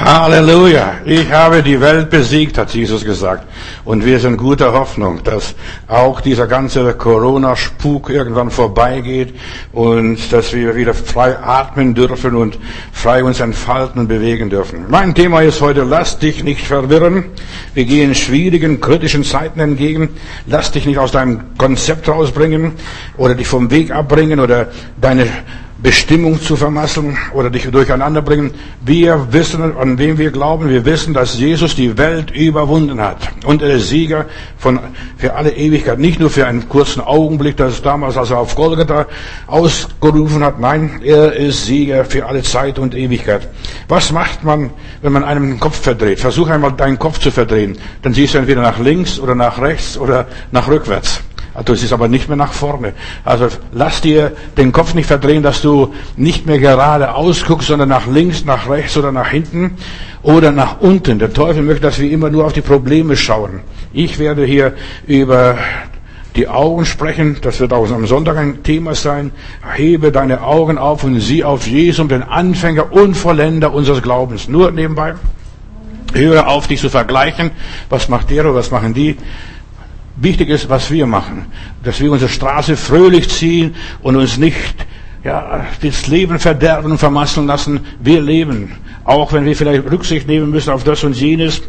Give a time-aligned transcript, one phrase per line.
[0.00, 0.94] Halleluja.
[1.04, 3.46] Ich habe die Welt besiegt, hat Jesus gesagt.
[3.84, 5.54] Und wir sind guter Hoffnung, dass
[5.86, 9.34] auch dieser ganze Corona-Spuk irgendwann vorbeigeht
[9.72, 12.58] und dass wir wieder frei atmen dürfen und
[12.92, 14.86] frei uns entfalten und bewegen dürfen.
[14.88, 17.26] Mein Thema ist heute, lass dich nicht verwirren.
[17.74, 20.08] Wir gehen schwierigen, kritischen Zeiten entgegen.
[20.46, 22.72] Lass dich nicht aus deinem Konzept rausbringen
[23.16, 25.28] oder dich vom Weg abbringen oder deine
[25.84, 28.52] Bestimmung zu vermasseln oder dich durcheinander bringen.
[28.80, 30.70] Wir wissen, an wem wir glauben.
[30.70, 33.18] Wir wissen, dass Jesus die Welt überwunden hat.
[33.44, 34.24] Und er ist Sieger
[34.56, 34.80] von,
[35.18, 35.98] für alle Ewigkeit.
[35.98, 39.04] Nicht nur für einen kurzen Augenblick, das damals, als er auf Golgatha
[39.46, 40.58] ausgerufen hat.
[40.58, 43.46] Nein, er ist Sieger für alle Zeit und Ewigkeit.
[43.86, 44.70] Was macht man,
[45.02, 46.18] wenn man einem den Kopf verdreht?
[46.18, 47.76] Versuch einmal deinen Kopf zu verdrehen.
[48.00, 51.20] Dann siehst du entweder nach links oder nach rechts oder nach rückwärts.
[51.54, 52.94] Also es ist aber nicht mehr nach vorne.
[53.24, 58.08] Also lass dir den Kopf nicht verdrehen, dass du nicht mehr gerade ausguckst, sondern nach
[58.08, 59.76] links, nach rechts oder nach hinten
[60.22, 61.20] oder nach unten.
[61.20, 63.60] Der Teufel möchte, dass wir immer nur auf die Probleme schauen.
[63.92, 64.74] Ich werde hier
[65.06, 65.56] über
[66.34, 67.36] die Augen sprechen.
[67.40, 69.30] Das wird auch am Sonntag ein Thema sein.
[69.74, 74.48] Hebe deine Augen auf und sieh auf Jesus, den Anfänger und Vollender unseres Glaubens.
[74.48, 75.14] Nur nebenbei.
[76.12, 77.50] Höre auf, dich zu vergleichen.
[77.90, 79.16] Was macht der oder was machen die?
[80.16, 81.46] Wichtig ist, was wir machen.
[81.82, 84.86] Dass wir unsere Straße fröhlich ziehen und uns nicht
[85.24, 87.80] ja, das Leben verderben und vermasseln lassen.
[88.00, 88.72] Wir leben.
[89.04, 91.62] Auch wenn wir vielleicht Rücksicht nehmen müssen auf das und jenes.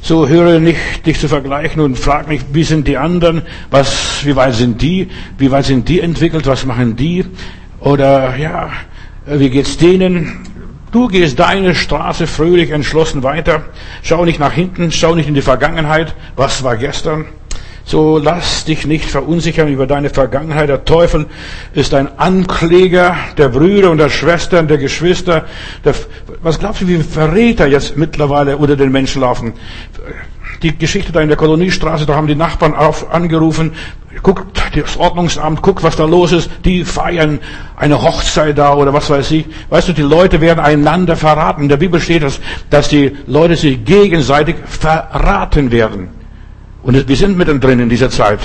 [0.00, 3.42] So höre nicht, dich zu vergleichen und frag mich, wie sind die anderen?
[3.70, 5.08] Was, wie weit sind die?
[5.36, 6.46] Wie weit sind die entwickelt?
[6.46, 7.24] Was machen die?
[7.80, 8.70] Oder, ja,
[9.26, 10.46] wie geht's denen?
[10.92, 13.64] Du gehst deine Straße fröhlich entschlossen weiter.
[14.02, 16.14] Schau nicht nach hinten, schau nicht in die Vergangenheit.
[16.36, 17.26] Was war gestern?
[17.88, 20.68] So lass dich nicht verunsichern über deine Vergangenheit.
[20.68, 21.26] Der Teufel
[21.72, 25.44] ist ein Ankläger der Brüder und der Schwestern, der Geschwister.
[25.84, 25.94] Der,
[26.42, 29.52] was glaubst du, wie Verräter jetzt mittlerweile unter den Menschen laufen?
[30.62, 33.70] Die Geschichte da in der Koloniestraße, da haben die Nachbarn auf, angerufen,
[34.20, 36.50] guckt das Ordnungsamt, guckt, was da los ist.
[36.64, 37.38] Die feiern
[37.76, 39.46] eine Hochzeit da oder was weiß ich.
[39.70, 41.62] Weißt du, die Leute werden einander verraten.
[41.62, 46.25] In der Bibel steht das, dass die Leute sich gegenseitig verraten werden.
[46.86, 48.38] Und wir sind mittendrin in dieser Zeit.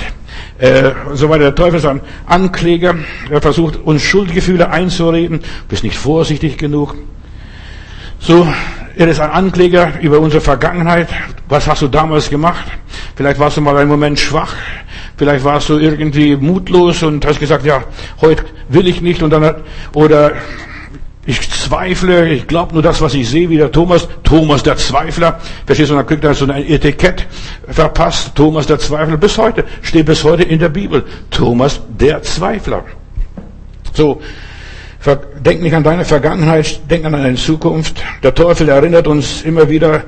[0.57, 1.43] Äh, so weiter.
[1.43, 2.95] Der Teufel ist ein Ankläger.
[3.29, 5.41] Er versucht, uns Schuldgefühle einzureden.
[5.69, 6.95] Bist nicht vorsichtig genug.
[8.17, 8.51] So,
[8.97, 11.07] er ist ein Ankläger über unsere Vergangenheit.
[11.49, 12.65] Was hast du damals gemacht?
[13.15, 14.55] Vielleicht warst du mal einen Moment schwach.
[15.17, 17.83] Vielleicht warst du irgendwie mutlos und hast gesagt, ja,
[18.21, 19.53] heute will ich nicht und dann,
[19.93, 20.31] oder
[21.25, 25.39] ich zweifle, ich glaube nur das, was ich sehe, wie der Thomas, Thomas der Zweifler.
[25.65, 27.27] Verstehst du, dann kriegt er so ein Etikett
[27.67, 29.17] verpasst, Thomas der Zweifler.
[29.17, 32.83] Bis heute, steht bis heute in der Bibel, Thomas der Zweifler.
[33.93, 34.21] So,
[35.43, 38.03] denk nicht an deine Vergangenheit, denk an deine Zukunft.
[38.21, 40.03] Der Teufel erinnert uns immer wieder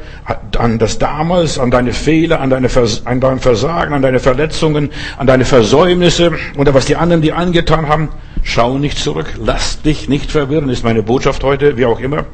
[0.57, 2.69] an das damals, an deine Fehler, an, deine
[3.05, 7.87] an dein Versagen, an deine Verletzungen, an deine Versäumnisse oder was die anderen dir angetan
[7.87, 8.09] haben.
[8.43, 12.25] Schau nicht zurück, lass dich nicht verwirren, ist meine Botschaft heute, wie auch immer.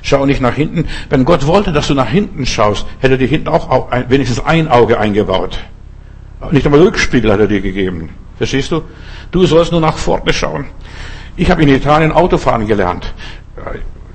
[0.00, 0.86] Schau nicht nach hinten.
[1.10, 4.98] Wenn Gott wollte, dass du nach hinten schaust, hätte dir hinten auch wenigstens ein Auge
[4.98, 5.58] eingebaut.
[6.50, 8.10] Nicht einmal Rückspiegel hat er dir gegeben.
[8.38, 8.82] Verstehst du?
[9.32, 10.66] Du sollst nur nach vorne schauen.
[11.36, 13.12] Ich habe in Italien Autofahren gelernt.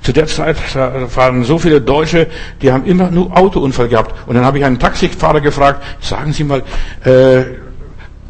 [0.02, 2.26] Zu der Zeit fahren so viele Deutsche,
[2.60, 4.14] die haben immer nur Autounfall gehabt.
[4.26, 6.62] Und dann habe ich einen Taxifahrer gefragt, sagen Sie mal,
[7.04, 7.44] äh,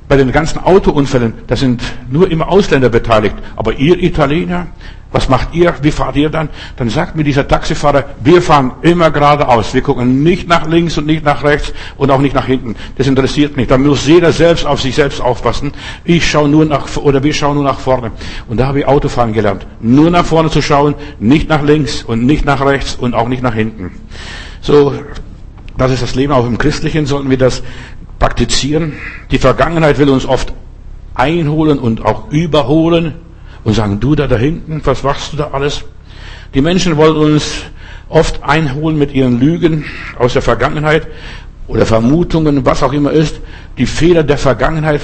[0.06, 3.36] bei den ganzen Autounfällen, da sind nur immer Ausländer beteiligt.
[3.56, 4.66] Aber ihr Italiener,
[5.12, 5.74] was macht ihr?
[5.82, 6.48] Wie fahrt ihr dann?
[6.76, 9.74] Dann sagt mir dieser Taxifahrer, wir fahren immer geradeaus.
[9.74, 12.76] Wir gucken nicht nach links und nicht nach rechts und auch nicht nach hinten.
[12.96, 13.68] Das interessiert mich.
[13.68, 15.72] Da muss jeder selbst auf sich selbst aufpassen.
[16.04, 18.10] Ich schaue nur nach, oder wir schauen nur nach vorne.
[18.48, 19.66] Und da habe ich Autofahren gelernt.
[19.80, 23.42] Nur nach vorne zu schauen, nicht nach links und nicht nach rechts und auch nicht
[23.42, 23.92] nach hinten.
[24.62, 24.94] So,
[25.76, 26.32] das ist das Leben.
[26.32, 27.62] Auch im Christlichen sollten wir das
[28.18, 28.94] praktizieren.
[29.30, 30.54] Die Vergangenheit will uns oft
[31.14, 33.14] einholen und auch überholen
[33.64, 35.84] und sagen, du da da hinten, was machst du da alles?
[36.54, 37.62] Die Menschen wollen uns
[38.08, 39.84] oft einholen mit ihren Lügen
[40.18, 41.06] aus der Vergangenheit
[41.66, 43.40] oder Vermutungen, was auch immer ist.
[43.78, 45.00] Die Fehler der Vergangenheit,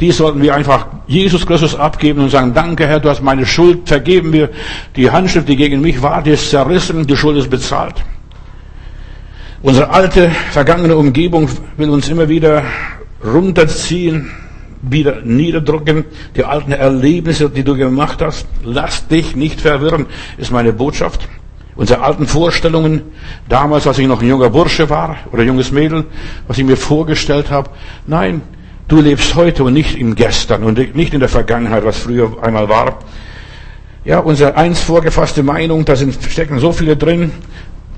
[0.00, 3.88] die sollten wir einfach Jesus Christus abgeben und sagen, danke Herr, du hast meine Schuld,
[3.88, 4.50] vergeben mir.
[4.94, 7.94] Die Handschrift, die gegen mich war, die ist zerrissen, die Schuld ist bezahlt.
[9.62, 12.62] Unsere alte, vergangene Umgebung will uns immer wieder
[13.24, 14.30] runterziehen,
[14.82, 16.04] wieder niederdrücken.
[16.36, 20.06] Die alten Erlebnisse, die du gemacht hast, lass dich nicht verwirren,
[20.36, 21.28] ist meine Botschaft.
[21.74, 23.02] Unsere alten Vorstellungen,
[23.48, 26.04] damals, als ich noch ein junger Bursche war oder junges Mädel,
[26.46, 27.70] was ich mir vorgestellt habe.
[28.06, 28.42] Nein,
[28.88, 32.68] du lebst heute und nicht im Gestern und nicht in der Vergangenheit, was früher einmal
[32.68, 32.98] war.
[34.04, 37.30] Ja, unsere einst vorgefasste Meinung, da sind, stecken so viele drin,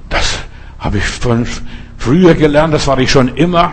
[0.08, 0.38] das
[0.84, 1.46] Habe ich von
[1.96, 3.72] früher gelernt, das war ich schon immer.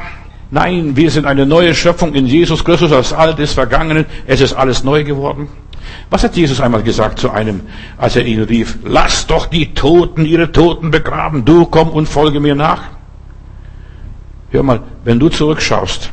[0.53, 2.92] Nein, wir sind eine neue Schöpfung in Jesus Christus.
[2.92, 4.06] Das Alte ist vergangen.
[4.27, 5.48] Es ist alles neu geworden.
[6.09, 7.62] Was hat Jesus einmal gesagt zu einem,
[7.98, 8.77] als er ihn rief?
[8.83, 11.45] Lass doch die Toten ihre Toten begraben.
[11.45, 12.81] Du komm und folge mir nach.
[14.50, 16.12] Hör mal, wenn du zurückschaust,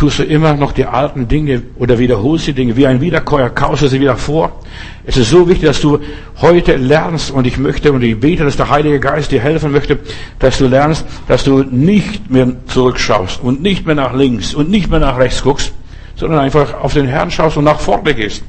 [0.00, 3.82] tust du immer noch die alten Dinge oder wiederholst die Dinge wie ein Wiederkäuer, kaust
[3.82, 4.58] du sie wieder vor.
[5.04, 5.98] Es ist so wichtig, dass du
[6.40, 9.98] heute lernst und ich möchte und ich bete, dass der Heilige Geist dir helfen möchte,
[10.38, 14.90] dass du lernst, dass du nicht mehr zurückschaust und nicht mehr nach links und nicht
[14.90, 15.74] mehr nach rechts guckst,
[16.16, 18.42] sondern einfach auf den Herrn schaust und nach vorne gehst.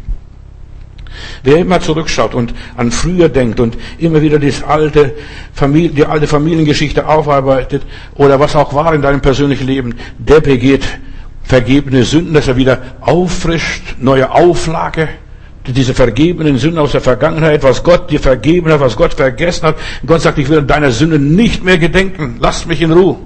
[1.44, 5.16] Wer immer zurückschaut und an früher denkt und immer wieder alte
[5.52, 7.84] Familie, die alte Familiengeschichte aufarbeitet
[8.16, 10.86] oder was auch war in deinem persönlichen Leben, der begeht
[11.52, 15.10] vergebene Sünden, dass er wieder auffrischt, neue Auflage,
[15.68, 19.76] diese vergebenen Sünden aus der Vergangenheit, was Gott dir vergeben hat, was Gott vergessen hat.
[20.06, 22.38] Gott sagt, ich will deiner Sünde nicht mehr gedenken.
[22.40, 23.18] Lass mich in Ruhe.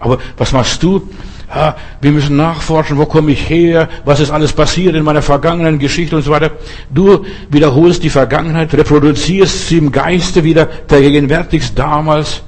[0.00, 1.08] Aber was machst du?
[1.54, 5.78] Ja, wir müssen nachforschen, wo komme ich her, was ist alles passiert in meiner vergangenen
[5.78, 6.50] Geschichte und so weiter.
[6.92, 12.42] Du wiederholst die Vergangenheit, reproduzierst sie im Geiste wieder, vergegenwärtigst damals.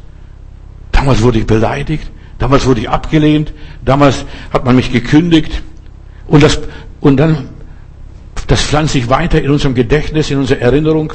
[0.91, 3.53] Damals wurde ich beleidigt, Damals wurde ich abgelehnt.
[3.85, 5.63] Damals hat man mich gekündigt.
[6.27, 6.61] Und das,
[7.01, 7.49] und dann,
[8.47, 11.13] das pflanzt sich weiter in unserem Gedächtnis, in unserer Erinnerung.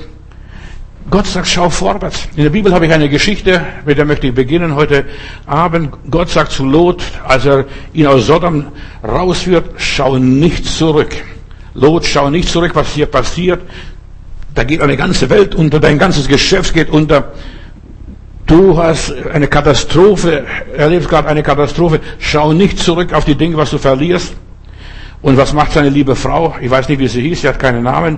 [1.10, 2.27] Gott sagt, schau vorwärts.
[2.36, 5.06] In der Bibel habe ich eine Geschichte, mit der möchte ich beginnen heute
[5.48, 5.92] Abend.
[6.12, 8.68] Gott sagt zu Lot, als er ihn aus Sodom
[9.04, 11.16] rausführt, schau nicht zurück.
[11.74, 13.62] Lot, schau nicht zurück, was hier passiert.
[14.54, 17.31] Da geht eine ganze Welt unter, dein ganzes Geschäft geht unter.
[18.50, 20.44] Du hast eine Katastrophe,
[20.75, 22.00] erlebst gerade eine Katastrophe.
[22.18, 24.34] Schau nicht zurück auf die Dinge, was du verlierst.
[25.22, 26.56] Und was macht seine liebe Frau?
[26.60, 28.18] Ich weiß nicht, wie sie hieß, sie hat keinen Namen.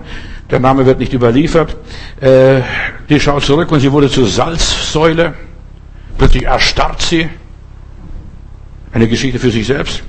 [0.49, 1.75] Der Name wird nicht überliefert.
[2.21, 2.61] Äh,
[3.09, 5.33] die schaut zurück und sie wurde zur Salzsäule.
[6.17, 7.29] Plötzlich erstarrt sie.
[8.93, 10.01] Eine Geschichte für sich selbst.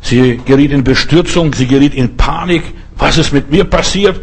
[0.00, 2.64] Sie geriet in Bestürzung, sie geriet in Panik.
[2.98, 4.20] Was ist mit mir passiert?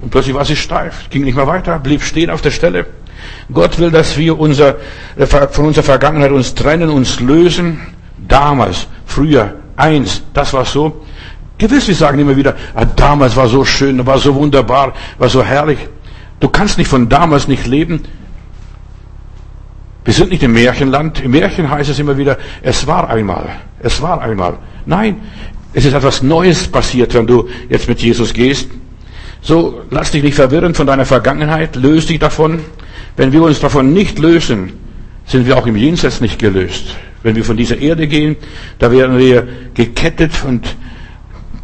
[0.00, 2.86] Und plötzlich war sie steif, ging nicht mehr weiter, blieb stehen auf der Stelle.
[3.52, 4.76] Gott will, dass wir unser,
[5.50, 7.80] von unserer Vergangenheit uns trennen, uns lösen.
[8.26, 11.04] Damals, früher, eins, das war so.
[11.58, 15.42] Gewiss, wir sagen immer wieder, ah, damals war so schön, war so wunderbar, war so
[15.42, 15.78] herrlich.
[16.40, 18.02] Du kannst nicht von damals nicht leben.
[20.04, 21.22] Wir sind nicht im Märchenland.
[21.22, 23.48] Im Märchen heißt es immer wieder, es war einmal.
[23.80, 24.58] Es war einmal.
[24.84, 25.22] Nein,
[25.72, 28.68] es ist etwas Neues passiert, wenn du jetzt mit Jesus gehst.
[29.40, 32.60] So, lass dich nicht verwirren von deiner Vergangenheit, löse dich davon.
[33.16, 34.72] Wenn wir uns davon nicht lösen,
[35.26, 36.96] sind wir auch im Jenseits nicht gelöst.
[37.22, 38.36] Wenn wir von dieser Erde gehen,
[38.78, 40.76] da werden wir gekettet und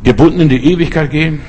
[0.03, 1.41] gebunden in die Ewigkeit gehen.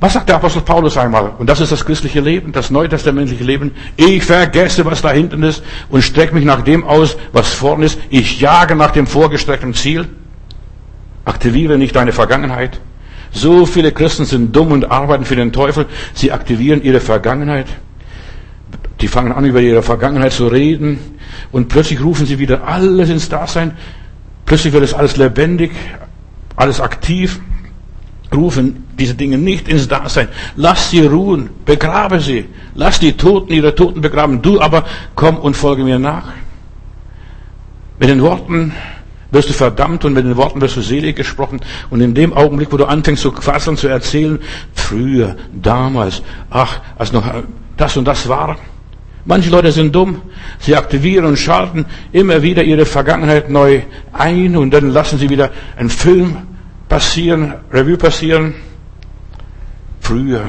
[0.00, 1.32] Was sagt der Apostel Paulus einmal?
[1.38, 3.72] Und das ist das christliche Leben, das neutestamentliche Leben.
[3.96, 7.98] Ich vergesse, was da hinten ist und strecke mich nach dem aus, was vorne ist.
[8.08, 10.08] Ich jage nach dem vorgestreckten Ziel.
[11.26, 12.80] Aktiviere nicht deine Vergangenheit.
[13.30, 15.84] So viele Christen sind dumm und arbeiten für den Teufel.
[16.14, 17.66] Sie aktivieren ihre Vergangenheit.
[19.00, 20.98] Die fangen an, über ihre Vergangenheit zu reden
[21.52, 23.72] und plötzlich rufen sie wieder alles ins Dasein.
[24.44, 25.72] Plötzlich wird es alles lebendig,
[26.56, 27.40] alles aktiv.
[28.32, 30.28] Rufen diese Dinge nicht ins Dasein.
[30.54, 32.46] Lass sie ruhen, begrabe sie.
[32.74, 34.42] Lass die Toten ihre Toten begraben.
[34.42, 36.28] Du aber komm und folge mir nach.
[37.98, 38.72] Mit den Worten
[39.30, 41.60] wirst du verdammt und mit den Worten wirst du selig gesprochen.
[41.90, 44.38] Und in dem Augenblick, wo du anfängst zu quasseln, zu erzählen,
[44.74, 47.24] früher, damals, ach, als noch
[47.76, 48.56] das und das war,
[49.24, 50.22] Manche Leute sind dumm.
[50.58, 55.50] Sie aktivieren und schalten immer wieder ihre Vergangenheit neu ein und dann lassen sie wieder
[55.76, 56.36] einen Film
[56.88, 58.54] passieren, Revue passieren.
[60.00, 60.44] Früher.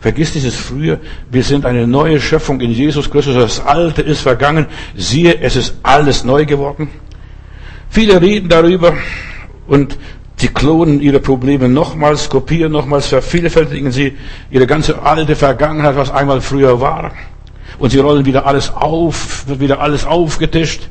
[0.00, 0.98] Vergiss dieses früher.
[1.30, 3.34] Wir sind eine neue Schöpfung in Jesus Christus.
[3.34, 4.66] Das Alte ist vergangen.
[4.96, 6.88] Siehe, es ist alles neu geworden.
[7.90, 8.94] Viele reden darüber
[9.66, 9.98] und
[10.36, 14.16] sie klonen ihre Probleme nochmals, kopieren nochmals, vervielfältigen sie
[14.50, 17.12] ihre ganze alte Vergangenheit, was einmal früher war
[17.80, 20.88] und sie rollen wieder alles auf, wird wieder alles aufgetischt.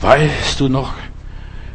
[0.00, 0.94] Weißt du noch?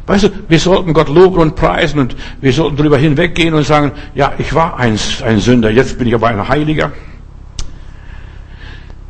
[0.06, 3.92] Weißt du, wir sollten Gott loben und preisen und wir sollten darüber hinweggehen und sagen,
[4.14, 6.92] ja, ich war ein, ein Sünder, jetzt bin ich aber ein Heiliger.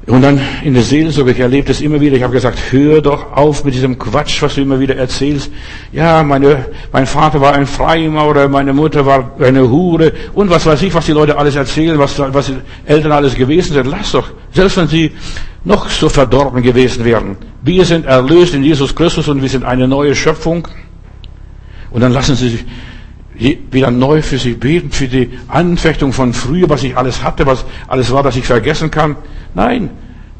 [0.08, 3.30] Und dann in der Seelsorge, ich erlebe das immer wieder, ich habe gesagt, hör doch
[3.32, 5.50] auf mit diesem Quatsch, was du immer wieder erzählst.
[5.92, 10.80] Ja, meine, mein Vater war ein Freimaurer, meine Mutter war eine Hure und was weiß
[10.80, 12.54] ich, was die Leute alles erzählen, was, was die
[12.86, 13.86] Eltern alles gewesen sind.
[13.86, 15.12] Lass doch, selbst wenn sie
[15.64, 17.36] noch so verdorben gewesen wären.
[17.62, 20.66] Wir sind erlöst in Jesus Christus und wir sind eine neue Schöpfung.
[21.90, 22.64] Und dann lassen sie sich
[23.70, 27.66] wieder neu für sie beten, für die Anfechtung von früher, was ich alles hatte, was
[27.86, 29.16] alles war, das ich vergessen kann.
[29.54, 29.90] Nein,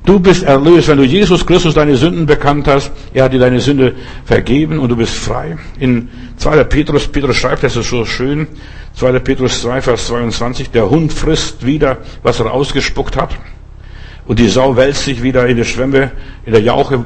[0.09, 2.91] Du bist erlöst, wenn du Jesus Christus deine Sünden bekannt hast.
[3.13, 5.59] Er hat dir deine Sünde vergeben und du bist frei.
[5.79, 6.65] In 2.
[6.65, 8.47] Petrus, Petrus schreibt, das ist so schön,
[8.95, 9.19] 2.
[9.19, 13.37] Petrus 2, Vers 22, der Hund frisst wieder, was er ausgespuckt hat.
[14.27, 16.13] Und die Sau wälzt sich wieder in der Schwemme,
[16.47, 17.05] in der Jauche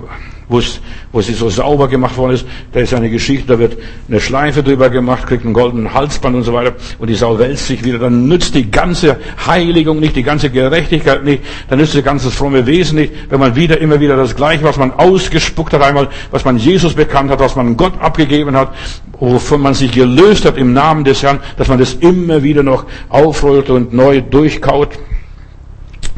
[0.48, 0.80] wo, es,
[1.12, 2.46] wo sie so sauber gemacht worden ist.
[2.72, 3.76] Da ist eine Geschichte, da wird
[4.08, 6.74] eine Schleife drüber gemacht, kriegt einen goldenen Halsband und so weiter.
[6.98, 7.98] Und die Sau wälzt sich wieder.
[7.98, 11.42] Dann nützt die ganze Heiligung nicht, die ganze Gerechtigkeit nicht.
[11.68, 14.76] Dann nützt das ganze fromme Wesen nicht, wenn man wieder, immer wieder das Gleiche, was
[14.76, 18.74] man ausgespuckt hat einmal, was man Jesus bekannt hat, was man Gott abgegeben hat,
[19.18, 22.86] wovon man sich gelöst hat im Namen des Herrn, dass man das immer wieder noch
[23.08, 24.98] aufrollt und neu durchkaut.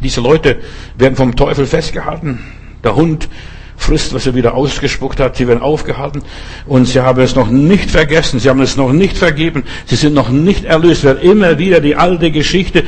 [0.02, 0.59] Diese Leute
[0.97, 2.40] werden vom Teufel festgehalten.
[2.83, 3.28] Der Hund
[3.76, 5.37] frisst, was er wieder ausgespuckt hat.
[5.37, 6.23] Sie werden aufgehalten
[6.66, 8.38] und sie haben es noch nicht vergessen.
[8.40, 9.64] Sie haben es noch nicht vergeben.
[9.87, 11.04] Sie sind noch nicht erlöst.
[11.04, 12.85] Wer immer wieder die alte Geschichte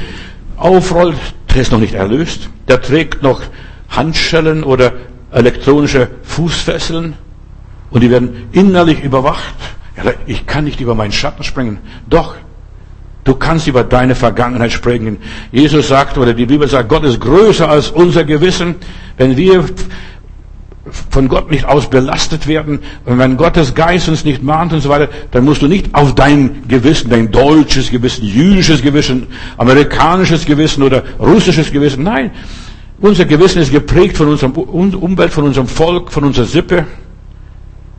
[0.57, 1.16] aufrollt,
[1.55, 2.49] der ist noch nicht erlöst.
[2.69, 3.43] Der trägt noch
[3.88, 4.93] Handschellen oder
[5.33, 7.14] elektronische Fußfesseln
[7.90, 9.55] und die werden innerlich überwacht.
[9.97, 11.78] Ja, ich kann nicht über meinen Schatten springen.
[12.09, 12.37] Doch,
[13.26, 15.19] Du kannst über deine Vergangenheit springen.
[15.50, 18.76] Jesus sagt, oder die Bibel sagt, Gott ist größer als unser Gewissen.
[19.16, 19.64] Wenn wir
[21.11, 22.81] von Gott nicht aus belastet werden.
[23.05, 26.14] Und wenn Gottes Geist uns nicht mahnt und so weiter, dann musst du nicht auf
[26.14, 29.26] dein Gewissen, dein deutsches Gewissen, jüdisches Gewissen,
[29.57, 32.05] amerikanisches Gewissen oder russisches Gewissen.
[32.05, 32.31] Nein,
[33.00, 36.87] unser Gewissen ist geprägt von unserem Umwelt, von unserem Volk, von unserer Sippe.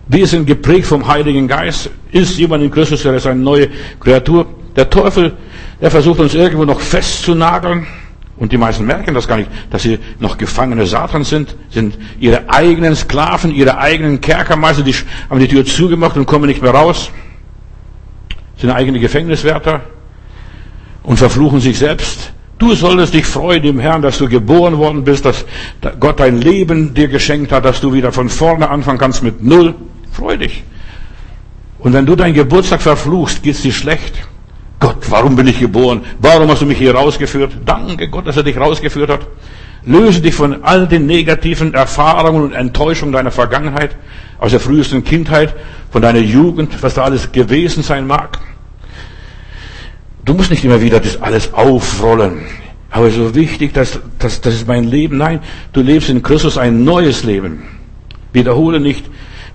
[0.08, 1.90] Wir sind geprägt vom Heiligen Geist.
[2.12, 3.68] Ist jemand in Christus, der ist eine neue
[4.00, 4.48] Kreatur.
[4.76, 5.34] Der Teufel,
[5.82, 7.86] der versucht uns irgendwo noch festzunageln.
[8.38, 12.50] Und die meisten merken das gar nicht, dass sie noch Gefangene Satans sind, sind ihre
[12.50, 14.94] eigenen Sklaven, ihre eigenen Kerkermeister, die
[15.30, 17.10] haben die Tür zugemacht und kommen nicht mehr raus,
[18.58, 19.82] sind eigene Gefängniswärter
[21.04, 22.34] und verfluchen sich selbst.
[22.60, 25.46] Du solltest dich freuen im Herrn, dass du geboren worden bist, dass
[26.00, 29.76] Gott dein Leben dir geschenkt hat, dass du wieder von vorne anfangen kannst mit Null.
[30.12, 30.64] Freu dich.
[31.80, 34.28] Und wenn du deinen Geburtstag verfluchst, geht's dir schlecht.
[34.80, 36.02] Gott, warum bin ich geboren?
[36.20, 37.58] Warum hast du mich hier rausgeführt?
[37.66, 39.28] Danke Gott, dass er dich rausgeführt hat.
[39.84, 43.96] Löse dich von all den negativen Erfahrungen und Enttäuschungen deiner Vergangenheit,
[44.38, 45.56] aus der frühesten Kindheit,
[45.90, 48.40] von deiner Jugend, was da alles gewesen sein mag.
[50.26, 52.42] Du musst nicht immer wieder das alles aufrollen.
[52.92, 55.18] Aber so wichtig, dass, dass das ist mein Leben.
[55.18, 55.40] Nein,
[55.74, 57.64] du lebst in Christus ein neues Leben.
[58.34, 59.06] Wiederhole nicht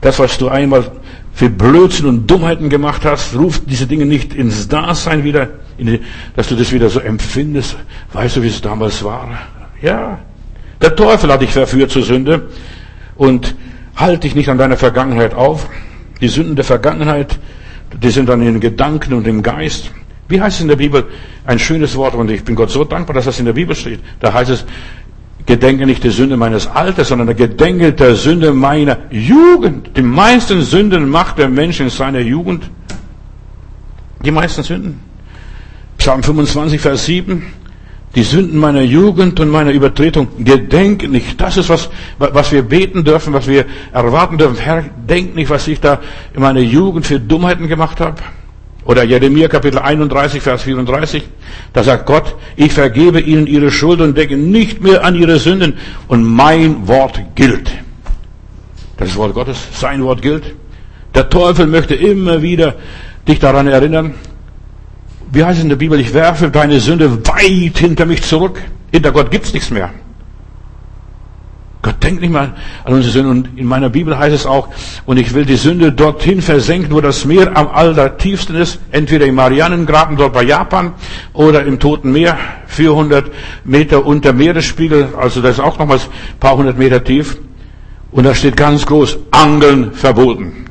[0.00, 0.90] das, was du einmal
[1.32, 5.48] für Blödsinn und Dummheiten gemacht hast, ruft diese Dinge nicht ins Dasein wieder,
[5.78, 6.00] die,
[6.36, 7.76] dass du das wieder so empfindest.
[8.12, 9.28] Weißt du, wie es damals war?
[9.80, 10.18] Ja.
[10.80, 12.48] Der Teufel hat dich verführt zur Sünde
[13.16, 13.54] und
[13.96, 15.68] halt dich nicht an deiner Vergangenheit auf.
[16.20, 17.38] Die Sünden der Vergangenheit,
[18.00, 19.90] die sind dann in den Gedanken und im Geist.
[20.28, 21.06] Wie heißt es in der Bibel?
[21.44, 24.00] Ein schönes Wort und ich bin Gott so dankbar, dass das in der Bibel steht.
[24.20, 24.64] Da heißt es,
[25.46, 29.96] gedenke nicht der Sünde meines Alters, sondern gedenke der Sünde meiner Jugend.
[29.96, 32.64] Die meisten Sünden macht der Mensch in seiner Jugend.
[34.24, 35.00] Die meisten Sünden.
[35.98, 37.42] Psalm 25, Vers 7.
[38.14, 41.40] Die Sünden meiner Jugend und meiner Übertretung gedenke nicht.
[41.40, 44.58] Das ist was, was wir beten dürfen, was wir erwarten dürfen.
[44.58, 46.00] Herr, denk nicht, was ich da
[46.34, 48.16] in meiner Jugend für Dummheiten gemacht habe.
[48.84, 51.22] Oder Jeremia Kapitel 31, Vers 34.
[51.72, 55.74] Da sagt Gott, ich vergebe ihnen ihre Schuld und denke nicht mehr an ihre Sünden
[56.08, 57.70] und mein Wort gilt.
[58.96, 60.54] Das Wort Gottes, sein Wort gilt.
[61.14, 62.74] Der Teufel möchte immer wieder
[63.28, 64.14] dich daran erinnern.
[65.30, 65.98] Wie heißt es in der Bibel?
[66.00, 68.60] Ich werfe deine Sünde weit hinter mich zurück.
[68.90, 69.90] Hinter Gott gibt's nichts mehr.
[71.82, 73.30] Gott denkt nicht mal an unsere Sünde.
[73.30, 74.68] Und in meiner Bibel heißt es auch,
[75.04, 79.34] und ich will die Sünde dorthin versenken, wo das Meer am allertiefsten ist, entweder im
[79.34, 80.94] Marianengraben dort bei Japan
[81.32, 83.32] oder im Toten Meer, 400
[83.64, 87.36] Meter unter Meeresspiegel, also das ist auch nochmals ein paar hundert Meter tief.
[88.12, 90.66] Und da steht ganz groß, Angeln verboten.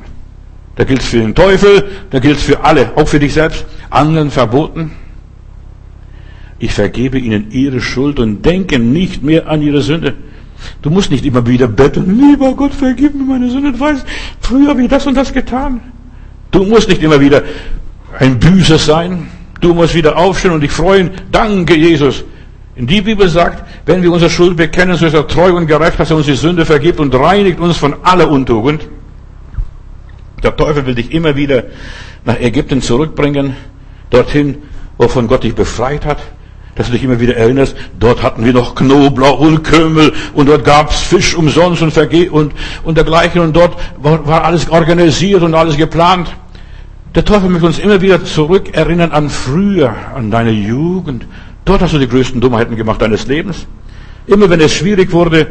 [0.76, 3.66] Da gilt es für den Teufel, da gilt es für alle, auch für dich selbst.
[3.90, 4.92] Angeln verboten.
[6.58, 10.14] Ich vergebe ihnen ihre Schuld und denke nicht mehr an ihre Sünde.
[10.82, 13.72] Du musst nicht immer wieder betteln, lieber Gott, vergib mir meine Sünde.
[13.72, 14.04] Du weißt,
[14.40, 15.80] früher habe ich das und das getan.
[16.50, 17.42] Du musst nicht immer wieder
[18.18, 19.28] ein Büßer sein.
[19.60, 21.10] Du musst wieder aufstehen und dich freuen.
[21.30, 22.24] Danke, Jesus.
[22.74, 26.00] In die Bibel sagt, wenn wir unsere Schuld bekennen, so ist er treu und gerecht,
[26.00, 28.88] dass er uns die Sünde vergibt und reinigt uns von aller Untugend.
[30.42, 31.64] Der Teufel will dich immer wieder
[32.24, 33.56] nach Ägypten zurückbringen,
[34.10, 34.58] dorthin,
[34.98, 36.18] wovon Gott dich befreit hat
[36.74, 40.64] dass du dich immer wieder erinnerst, dort hatten wir noch Knoblauch und Kümmel und dort
[40.64, 42.52] gab's Fisch umsonst und, Verge und,
[42.82, 46.34] und dergleichen und dort war, war alles organisiert und alles geplant.
[47.14, 51.26] Der Teufel möchte uns immer wieder zurückerinnern an früher, an deine Jugend.
[51.66, 53.66] Dort hast du die größten Dummheiten gemacht deines Lebens.
[54.26, 55.48] Immer wenn es schwierig wurde,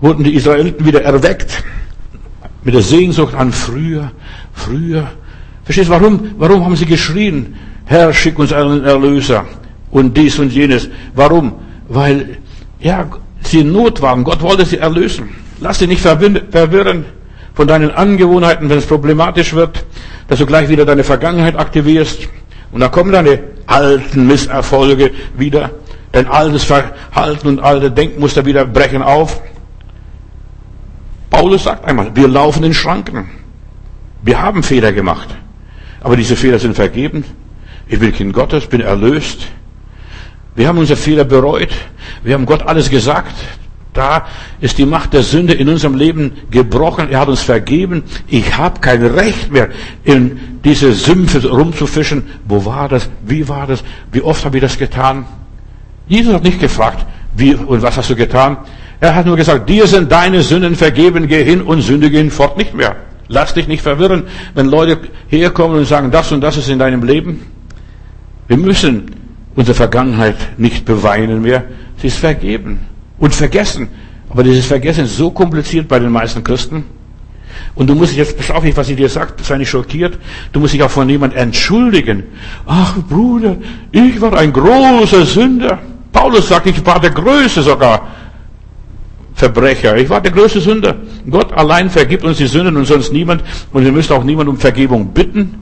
[0.00, 1.62] wurden die Israeliten wieder erweckt
[2.64, 4.12] mit der Sehnsucht an früher,
[4.54, 5.08] früher.
[5.64, 9.44] Verstehst du, warum, warum haben sie geschrien, Herr, schick uns einen Erlöser
[9.92, 10.88] und dies und jenes?
[11.14, 11.52] Warum?
[11.88, 12.38] Weil,
[12.80, 13.08] ja,
[13.42, 14.24] sie in Not waren.
[14.24, 15.28] Gott wollte sie erlösen.
[15.60, 17.04] Lass dich nicht verwirren
[17.54, 19.84] von deinen Angewohnheiten, wenn es problematisch wird,
[20.26, 22.28] dass du gleich wieder deine Vergangenheit aktivierst.
[22.72, 25.70] Und da kommen deine alten Misserfolge wieder.
[26.10, 29.40] Dein altes Verhalten und alte Denkmuster wieder brechen auf.
[31.30, 33.30] Paulus sagt einmal, wir laufen in Schranken.
[34.22, 35.28] Wir haben Fehler gemacht.
[36.00, 37.24] Aber diese Fehler sind vergeben.
[37.86, 39.48] Ich bin Kind Gottes, bin erlöst.
[40.54, 41.70] Wir haben unsere Fehler bereut.
[42.22, 43.34] Wir haben Gott alles gesagt.
[43.92, 44.26] Da
[44.60, 47.10] ist die Macht der Sünde in unserem Leben gebrochen.
[47.10, 48.04] Er hat uns vergeben.
[48.26, 49.68] Ich habe kein Recht mehr,
[50.04, 52.24] in diese Sümpfe rumzufischen.
[52.46, 53.10] Wo war das?
[53.26, 53.84] Wie war das?
[54.10, 55.26] Wie oft habe ich das getan?
[56.08, 57.06] Jesus hat nicht gefragt,
[57.36, 58.56] wie und was hast du getan?
[59.00, 62.74] Er hat nur gesagt, dir sind deine Sünden vergeben, geh hin und sündige hinfort nicht
[62.74, 62.96] mehr.
[63.28, 67.02] Lass dich nicht verwirren, wenn Leute herkommen und sagen, das und das ist in deinem
[67.02, 67.46] Leben.
[68.46, 69.21] Wir müssen
[69.54, 71.64] unsere Vergangenheit nicht beweinen mehr.
[71.96, 72.80] Sie ist vergeben
[73.18, 73.88] und vergessen.
[74.30, 76.84] Aber dieses Vergessen ist so kompliziert bei den meisten Christen.
[77.74, 80.18] Und du musst dich jetzt, pass auf, was ich dir sage, sei nicht schockiert.
[80.52, 82.24] Du musst dich auch von jemand entschuldigen.
[82.66, 83.56] Ach, Bruder,
[83.90, 85.78] ich war ein großer Sünder.
[86.12, 88.08] Paulus sagt, ich war der Größte sogar.
[89.34, 89.96] Verbrecher.
[89.96, 90.96] Ich war der größte Sünder.
[91.28, 93.42] Gott allein vergibt uns die Sünden und sonst niemand.
[93.72, 95.54] Und wir müssen auch niemand um Vergebung bitten.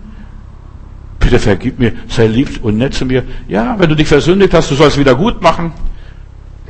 [1.20, 3.22] Bitte vergib mir, sei lieb und nett zu mir.
[3.46, 5.72] Ja, wenn du dich versündigt hast, du sollst wieder gut machen.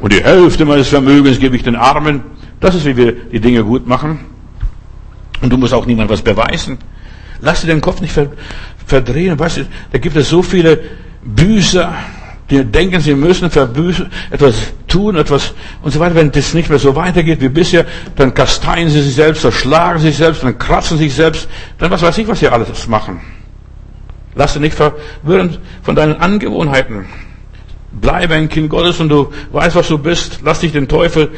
[0.01, 2.23] Und die Hälfte meines Vermögens gebe ich den Armen.
[2.59, 4.21] Das ist, wie wir die Dinge gut machen.
[5.41, 6.79] Und du musst auch niemand was beweisen.
[7.41, 8.15] Lass dir den Kopf nicht
[8.85, 9.39] verdrehen.
[9.39, 10.81] Weißt du, da gibt es so viele
[11.23, 11.95] Büßer,
[12.51, 14.57] die denken, sie müssen verbüßen, etwas
[14.89, 16.17] tun, etwas und so weiter.
[16.17, 20.01] Wenn das nicht mehr so weitergeht wie bisher, dann kasteien sie sich selbst, dann schlagen
[20.01, 22.89] sie sich selbst, dann kratzen sie sich selbst, dann was weiß ich, was sie alles
[22.89, 23.21] machen.
[24.35, 27.07] Lass dich nicht verwirren von deinen Angewohnheiten.
[27.93, 30.41] Bleibe ein Kind Gottes und du weißt, was du bist.
[30.45, 31.31] Lass dich den Teufel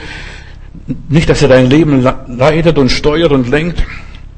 [1.08, 3.82] nicht, dass er dein Leben leitet und steuert und lenkt.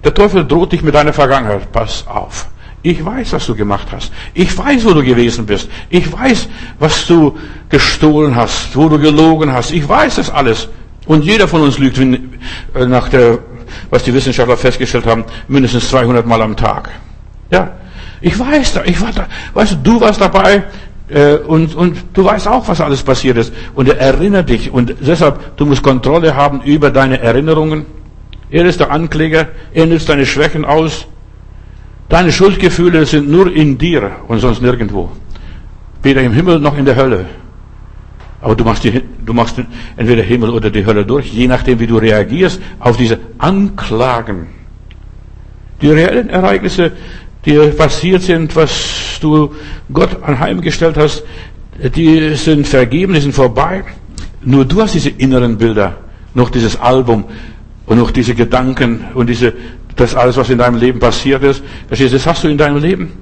[0.04, 1.72] Der Teufel droht dich mit deiner Vergangenheit.
[1.72, 2.48] Pass auf.
[2.82, 4.12] Ich weiß, was du gemacht hast.
[4.34, 5.70] Ich weiß, wo du gewesen bist.
[5.88, 7.38] Ich weiß, was du
[7.70, 9.70] gestohlen hast, wo du gelogen hast.
[9.70, 10.68] Ich weiß das alles.
[11.06, 13.38] Und jeder von uns lügt, äh, nach der,
[13.88, 16.90] was die Wissenschaftler festgestellt haben, mindestens 200 Mal am Tag.
[17.50, 17.72] Ja.
[18.24, 20.64] Ich weiß da, ich war da, weißt du, du warst dabei,
[21.10, 23.52] äh, und, und du weißt auch, was alles passiert ist.
[23.74, 24.72] Und er erinnert dich.
[24.72, 27.84] Und deshalb, du musst Kontrolle haben über deine Erinnerungen.
[28.48, 31.06] Er ist der Ankläger, er nützt deine Schwächen aus.
[32.08, 35.12] Deine Schuldgefühle sind nur in dir und sonst nirgendwo.
[36.02, 37.26] Weder im Himmel noch in der Hölle.
[38.40, 39.56] Aber du machst, die, du machst
[39.98, 44.46] entweder Himmel oder die Hölle durch, je nachdem, wie du reagierst auf diese Anklagen.
[45.82, 46.92] Die reellen Ereignisse,
[47.44, 49.54] die passiert sind, was du
[49.92, 51.24] Gott anheimgestellt hast,
[51.94, 53.84] die sind vergeben, die sind vorbei.
[54.42, 55.96] Nur du hast diese inneren Bilder,
[56.34, 57.24] noch dieses Album
[57.86, 59.52] und noch diese Gedanken und diese
[59.96, 61.62] das alles, was in deinem Leben passiert ist.
[61.88, 63.12] Das hast du in deinem Leben.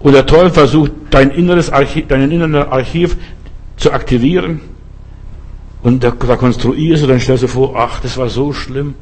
[0.00, 3.16] Und der Teufel versucht, dein inneres Archiv, deinen inneren Archiv
[3.76, 4.60] zu aktivieren.
[5.82, 8.94] Und da, da konstruierst du, dann stellst du vor, ach, das war so schlimm.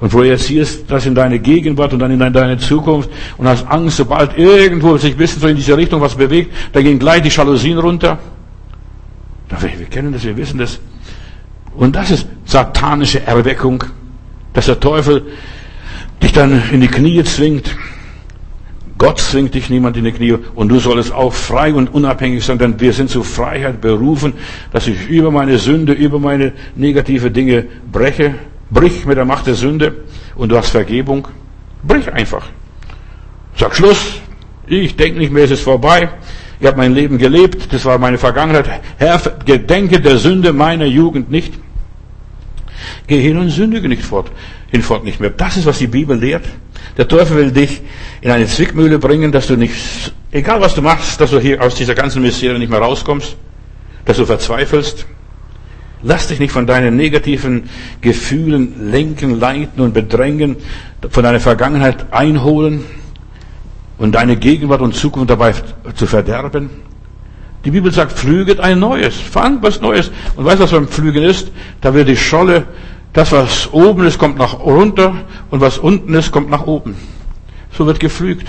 [0.00, 4.38] Und projizierst das in deine Gegenwart und dann in deine Zukunft und hast Angst, sobald
[4.38, 8.18] irgendwo sich bisschen so in diese Richtung was bewegt, da gehen gleich die Jalousien runter.
[9.48, 10.78] Wir kennen das, wir wissen das.
[11.74, 13.84] Und das ist satanische Erweckung
[14.58, 15.22] dass der Teufel
[16.20, 17.76] dich dann in die Knie zwingt.
[18.98, 22.58] Gott zwingt dich niemand in die Knie und du sollst auch frei und unabhängig sein,
[22.58, 24.32] denn wir sind zur Freiheit berufen,
[24.72, 28.34] dass ich über meine Sünde, über meine negative Dinge breche.
[28.70, 30.04] Brich mit der Macht der Sünde
[30.34, 31.28] und du hast Vergebung.
[31.82, 32.46] Brich einfach.
[33.56, 34.20] Sag Schluss.
[34.66, 36.10] Ich denke nicht mehr, es ist vorbei.
[36.60, 38.68] Ich habe mein Leben gelebt, das war meine Vergangenheit.
[38.98, 41.54] Herr, gedenke der Sünde meiner Jugend nicht.
[43.06, 44.30] Geh hin und sündige nicht fort,
[44.70, 45.30] hinfort nicht mehr.
[45.30, 46.44] Das ist, was die Bibel lehrt.
[46.96, 47.80] Der Teufel will dich
[48.20, 51.74] in eine Zwickmühle bringen, dass du nicht, egal was du machst, dass du hier aus
[51.74, 53.36] dieser ganzen Misere nicht mehr rauskommst,
[54.04, 55.06] dass du verzweifelst.
[56.02, 57.68] Lass dich nicht von deinen negativen
[58.00, 60.56] Gefühlen lenken, leiten und bedrängen,
[61.10, 62.84] von deiner Vergangenheit einholen
[63.98, 65.54] und deine Gegenwart und Zukunft dabei
[65.94, 66.70] zu verderben.
[67.64, 70.12] Die Bibel sagt, pflüget ein neues, fangt was Neues.
[70.36, 71.50] Und weißt du, was beim Pflügen ist?
[71.80, 72.66] Da wird die Scholle,
[73.12, 75.14] das was oben ist, kommt nach runter
[75.50, 76.94] und was unten ist, kommt nach oben.
[77.76, 78.48] So wird gepflügt.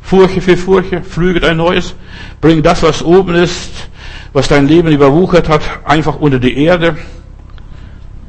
[0.00, 1.94] Furche für Furche, pflüget ein neues,
[2.40, 3.88] bring das, was oben ist,
[4.34, 6.96] was dein Leben überwuchert hat, einfach unter die Erde.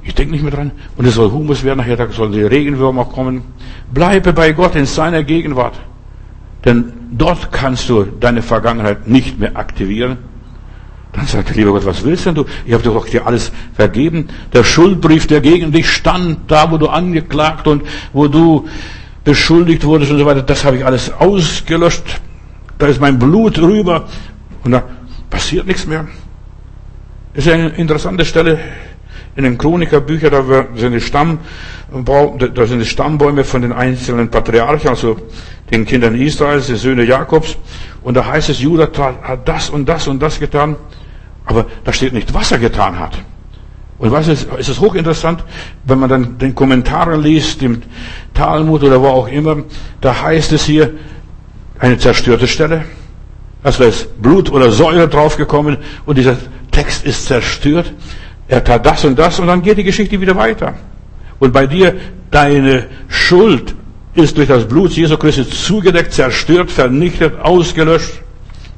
[0.03, 0.71] Ich denke nicht mehr dran.
[0.95, 3.41] Und es soll Humus werden, nachher da sollen die Regenwürmer kommen.
[3.91, 5.73] Bleibe bei Gott in seiner Gegenwart.
[6.63, 10.17] Denn dort kannst du deine Vergangenheit nicht mehr aktivieren.
[11.11, 12.45] Dann sagt der liebe Gott, was willst denn du?
[12.65, 14.27] Ich habe dir doch dir alles vergeben.
[14.53, 18.67] Der Schuldbrief, der gegen dich stand, da wo du angeklagt und wo du
[19.23, 22.21] beschuldigt wurdest und so weiter, das habe ich alles ausgelöscht.
[22.77, 24.07] Da ist mein Blut rüber
[24.63, 24.83] und da
[25.29, 26.07] passiert nichts mehr.
[27.33, 28.59] Das ist eine interessante Stelle
[29.35, 34.89] in den Chronikerbüchern, da sind die Stammbau, da sind die Stammbäume von den einzelnen Patriarchen,
[34.89, 35.17] also
[35.71, 37.57] den Kindern Israels, die Söhne Jakobs.
[38.03, 38.89] Und da heißt es, Judah
[39.21, 40.77] hat das und das und das getan.
[41.45, 43.17] Aber da steht nicht, was er getan hat.
[43.97, 45.43] Und was ist, ist es hochinteressant,
[45.85, 47.81] wenn man dann den Kommentaren liest, im
[48.33, 49.57] Talmud oder wo auch immer,
[50.01, 50.93] da heißt es hier,
[51.79, 52.85] eine zerstörte Stelle.
[53.65, 56.37] Also da ist Blut oder Säure draufgekommen und dieser
[56.69, 57.91] Text ist zerstört.
[58.47, 60.75] Er tat das und das und dann geht die Geschichte wieder weiter.
[61.39, 61.95] Und bei dir,
[62.29, 63.73] deine Schuld
[64.13, 68.21] ist durch das Blut Jesu Christi zugedeckt, zerstört, vernichtet, ausgelöscht.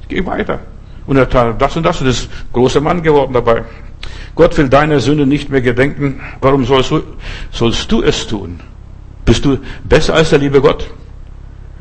[0.08, 0.60] Geh weiter.
[1.06, 3.66] Und er tat das und das und ist großer Mann geworden dabei.
[4.36, 6.22] Gott will deine Sünde nicht mehr gedenken.
[6.40, 7.04] Warum sollst du,
[7.52, 8.62] sollst du es tun?
[9.26, 10.90] Bist du besser als der liebe Gott?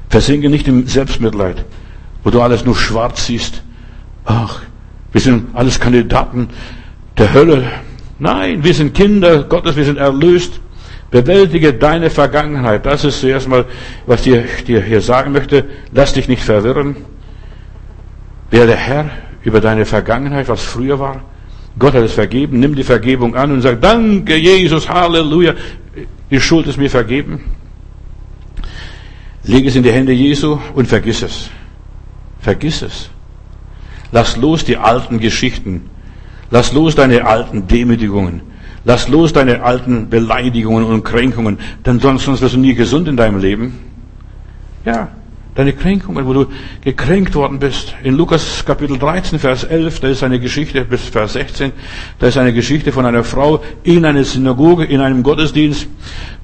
[0.08, 1.64] Versinke nicht im Selbstmitleid,
[2.26, 3.62] wo du alles nur schwarz siehst.
[4.24, 4.60] Ach,
[5.12, 6.48] wir sind alles Kandidaten
[7.16, 7.62] der Hölle.
[8.18, 10.58] Nein, wir sind Kinder Gottes, wir sind erlöst.
[11.12, 12.84] Bewältige deine Vergangenheit.
[12.84, 13.64] Das ist zuerst mal,
[14.06, 15.66] was ich dir hier sagen möchte.
[15.92, 16.96] Lass dich nicht verwirren.
[18.50, 19.08] Werde Herr
[19.44, 21.20] über deine Vergangenheit, was früher war.
[21.78, 22.58] Gott hat es vergeben.
[22.58, 25.54] Nimm die Vergebung an und sag, danke Jesus, Halleluja.
[26.28, 27.54] Die Schuld ist mir vergeben.
[29.44, 31.50] Leg es in die Hände Jesu und vergiss es.
[32.46, 33.10] Vergiss es.
[34.12, 35.90] Lass los die alten Geschichten.
[36.52, 38.40] Lass los deine alten Demütigungen.
[38.84, 43.40] Lass los deine alten Beleidigungen und Kränkungen, denn sonst, wirst du nie gesund in deinem
[43.40, 43.76] Leben.
[44.84, 45.08] Ja,
[45.56, 46.46] deine Kränkungen, wo du
[46.82, 47.94] gekränkt worden bist.
[48.04, 51.72] In Lukas Kapitel 13, Vers 11, da ist eine Geschichte, bis Vers 16,
[52.18, 55.88] da ist eine Geschichte von einer Frau in einer Synagoge, in einem Gottesdienst,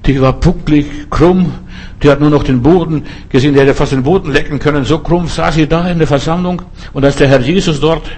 [0.05, 1.53] die war pucklig, krumm,
[2.01, 4.99] die hat nur noch den Boden gesehen, die hätte fast den Boden lecken können, so
[4.99, 8.09] krumm saß sie da in der Versammlung und da ist der Herr Jesus dort,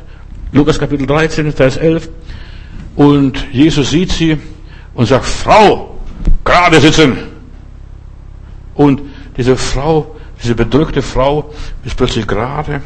[0.54, 2.10] Lukas Kapitel 13, Vers 11,
[2.96, 4.38] und Jesus sieht sie
[4.94, 5.98] und sagt, Frau,
[6.46, 7.18] gerade sitzen.
[8.76, 9.02] Und
[9.36, 10.15] diese Frau,
[10.46, 11.52] diese bedrückte Frau
[11.84, 12.82] ist plötzlich gerade.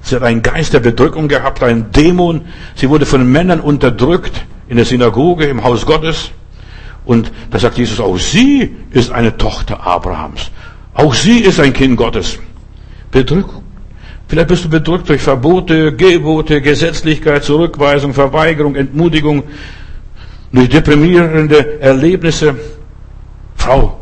[0.00, 2.46] Sie hat einen Geist der Bedrückung gehabt, einen Dämon.
[2.74, 6.30] Sie wurde von Männern unterdrückt in der Synagoge, im Haus Gottes.
[7.04, 10.50] Und da sagt Jesus, auch sie ist eine Tochter Abrahams.
[10.94, 12.38] Auch sie ist ein Kind Gottes.
[13.10, 13.62] Bedrückung.
[14.26, 19.42] Vielleicht bist du bedrückt durch Verbote, Gebote, Gesetzlichkeit, Zurückweisung, Verweigerung, Entmutigung,
[20.52, 22.56] durch deprimierende Erlebnisse.
[23.56, 24.00] Frau,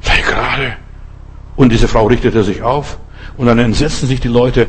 [0.00, 0.71] sei gerade.
[1.62, 2.98] Und diese Frau richtete sich auf
[3.36, 4.66] und dann entsetzten sich die Leute,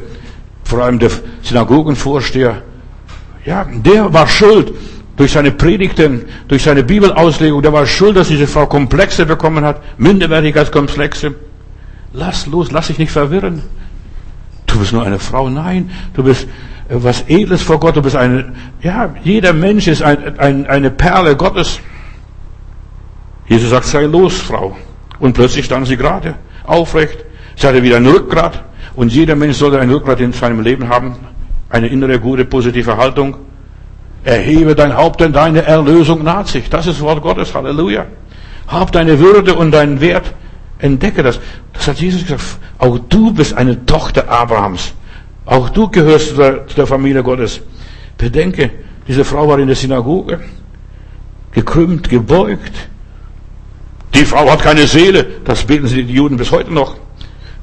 [0.63, 1.09] vor allem der
[1.41, 2.61] Synagogenvorsteher.
[3.45, 4.71] Ja, der war schuld
[5.17, 9.81] durch seine Predigten, durch seine Bibelauslegung, der war schuld, dass diese Frau Komplexe bekommen hat,
[9.97, 11.33] Minderwertigkeitskomplexe.
[12.13, 13.63] Lass los, lass dich nicht verwirren.
[14.67, 15.49] Du bist nur eine Frau.
[15.49, 16.43] Nein, du bist
[16.89, 17.95] äh, was Edles vor Gott.
[17.95, 18.53] Du bist eine,
[18.83, 21.79] ja, jeder Mensch ist ein, ein, eine Perle Gottes.
[23.47, 24.77] Jesus sagt, sei los, Frau.
[25.17, 27.25] Und plötzlich stand sie gerade, aufrecht.
[27.55, 28.63] Sie hatte wieder ein Rückgrat.
[28.95, 31.15] Und jeder Mensch sollte ein Rückgrat in seinem Leben haben.
[31.69, 33.37] Eine innere, gute, positive Haltung.
[34.23, 36.69] Erhebe dein Haupt, denn deine Erlösung naht sich.
[36.69, 37.53] Das ist das Wort Gottes.
[37.53, 38.05] Halleluja.
[38.67, 40.33] Hab deine Würde und deinen Wert.
[40.79, 41.39] Entdecke das.
[41.73, 42.59] Das hat Jesus gesagt.
[42.77, 44.93] Auch du bist eine Tochter Abrahams.
[45.45, 47.61] Auch du gehörst zu der, Familie Gottes.
[48.17, 48.71] Bedenke,
[49.07, 50.39] diese Frau war in der Synagoge.
[51.51, 52.89] Gekrümmt, gebeugt.
[54.15, 55.25] Die Frau hat keine Seele.
[55.43, 56.95] Das beten sie die Juden bis heute noch.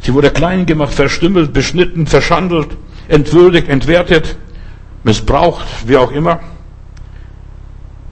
[0.01, 2.77] Sie wurde klein gemacht, verstümmelt, beschnitten, verschandelt,
[3.09, 4.37] entwürdigt, entwertet,
[5.05, 6.41] missbraucht, wie auch immer.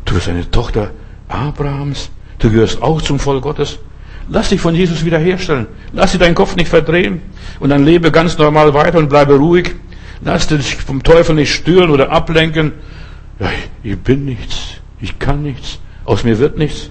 [0.05, 0.90] Du bist eine Tochter
[1.29, 2.11] Abrahams.
[2.38, 3.79] Du gehörst auch zum Volk Gottes.
[4.29, 5.66] Lass dich von Jesus wiederherstellen.
[5.92, 7.22] Lass dir deinen Kopf nicht verdrehen
[7.61, 9.74] und dann lebe ganz normal weiter und bleibe ruhig.
[10.22, 12.72] Lass dich vom Teufel nicht stören oder ablenken.
[13.83, 14.74] Ich bin nichts.
[15.01, 15.79] Ich kann nichts.
[16.05, 16.90] Aus mir wird nichts.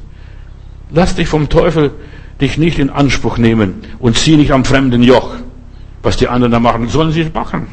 [0.92, 1.92] Lass dich vom Teufel
[2.40, 5.32] dich nicht in Anspruch nehmen und zieh nicht am fremden Joch.
[6.04, 7.68] Was die anderen da machen, sollen sie machen.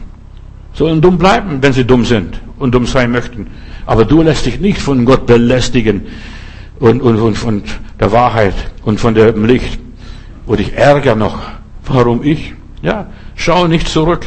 [0.72, 3.46] Sollen dumm bleiben, wenn sie dumm sind und dumm sein möchten.
[3.86, 6.02] Aber du lässt dich nicht von Gott belästigen
[6.80, 7.62] und, und, und von
[8.00, 9.78] der Wahrheit und von dem Licht.
[10.46, 11.38] Und ich ärgere noch.
[11.86, 12.54] Warum ich?
[12.82, 14.26] Ja, schau nicht zurück.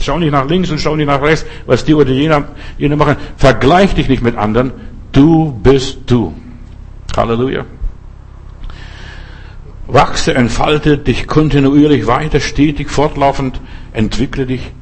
[0.00, 3.16] Schau nicht nach links und schau nicht nach rechts, was die oder jener, jener machen.
[3.36, 4.72] Vergleich dich nicht mit anderen.
[5.12, 6.34] Du bist du.
[7.16, 7.64] Halleluja.
[9.86, 13.60] Wachse, entfalte dich kontinuierlich weiter, stetig, fortlaufend,
[13.92, 14.72] entwickle dich.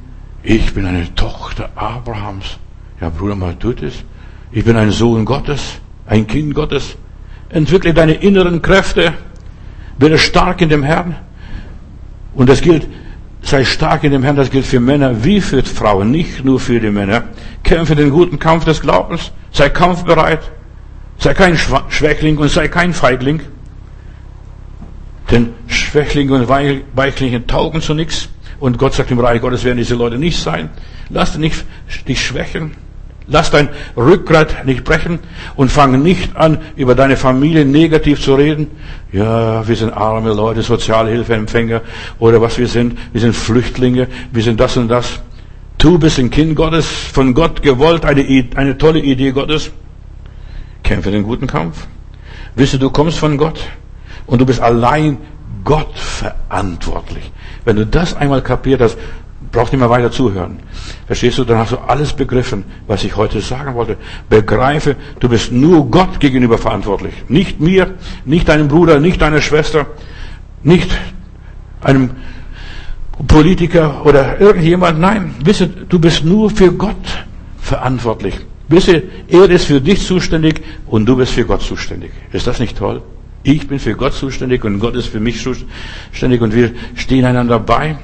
[0.42, 2.58] Ich bin eine Tochter Abrahams.
[3.00, 4.04] Ja, Bruder, mal tut es.
[4.52, 6.96] Ich bin ein Sohn Gottes, ein Kind Gottes.
[7.48, 9.14] Entwickle deine inneren Kräfte.
[9.98, 11.16] Werde stark in dem Herrn.
[12.34, 12.86] Und das gilt,
[13.42, 16.80] sei stark in dem Herrn, das gilt für Männer wie für Frauen, nicht nur für
[16.80, 17.24] die Männer.
[17.62, 19.32] Kämpfe den guten Kampf des Glaubens.
[19.50, 20.50] Sei kampfbereit.
[21.22, 23.42] Sei kein Schwächling und sei kein Feigling.
[25.30, 28.28] Denn Schwächlinge und Weichlinge taugen zu nichts.
[28.58, 30.70] Und Gott sagt im Reich Gottes werden diese Leute nicht sein.
[31.11, 31.64] Lass dich nicht
[32.08, 32.72] dich schwächen.
[33.28, 35.20] Lass dein Rückgrat nicht brechen
[35.54, 38.72] und fange nicht an, über deine Familie negativ zu reden.
[39.12, 41.82] Ja, wir sind arme Leute, Sozialhilfeempfänger
[42.18, 42.98] oder was wir sind.
[43.12, 45.20] Wir sind Flüchtlinge, wir sind das und das.
[45.78, 49.70] Du bist ein Kind Gottes, von Gott gewollt, eine, eine tolle Idee Gottes.
[50.82, 51.86] Kämpfe den guten Kampf.
[52.54, 53.60] Wisse, du kommst von Gott
[54.26, 55.18] und du bist allein
[55.64, 57.30] Gott verantwortlich.
[57.64, 58.98] Wenn du das einmal kapiert hast,
[59.50, 60.58] brauchst nicht mehr weiter zuhören.
[61.06, 61.44] Verstehst du?
[61.44, 63.96] Dann hast du alles begriffen, was ich heute sagen wollte.
[64.28, 67.14] Begreife, du bist nur Gott gegenüber verantwortlich.
[67.28, 69.86] Nicht mir, nicht deinem Bruder, nicht deiner Schwester,
[70.62, 70.90] nicht
[71.82, 72.10] einem
[73.26, 74.98] Politiker oder irgendjemand.
[74.98, 77.24] Nein, wisse, du bist nur für Gott
[77.60, 78.34] verantwortlich.
[78.72, 82.11] Wisse, er ist für dich zuständig und du bist für Gott zuständig.
[82.32, 83.02] Ist das nicht toll?
[83.42, 87.58] Ich bin für Gott zuständig und Gott ist für mich zuständig und wir stehen einander
[87.58, 87.96] bei.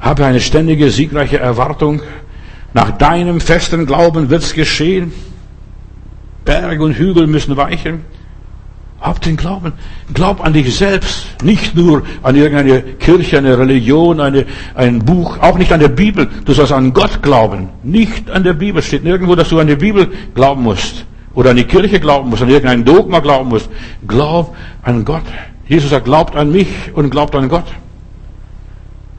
[0.00, 2.02] Habe eine ständige, siegreiche Erwartung.
[2.74, 5.12] Nach deinem festen Glauben wird's geschehen.
[6.44, 8.04] Berge und Hügel müssen weichen.
[9.00, 9.72] Hab den Glauben.
[10.12, 11.42] Glaub an dich selbst.
[11.42, 16.28] Nicht nur an irgendeine Kirche, eine Religion, eine, ein Buch, auch nicht an der Bibel.
[16.44, 17.68] Du sollst an Gott glauben.
[17.84, 18.82] Nicht an der Bibel.
[18.82, 21.04] Steht nirgendwo, dass du an die Bibel glauben musst.
[21.34, 23.70] Oder an die Kirche glauben musst, an irgendein Dogma glauben musst.
[24.08, 25.22] Glaub an Gott.
[25.68, 27.66] Jesus sagt, glaubt an mich und glaubt an Gott.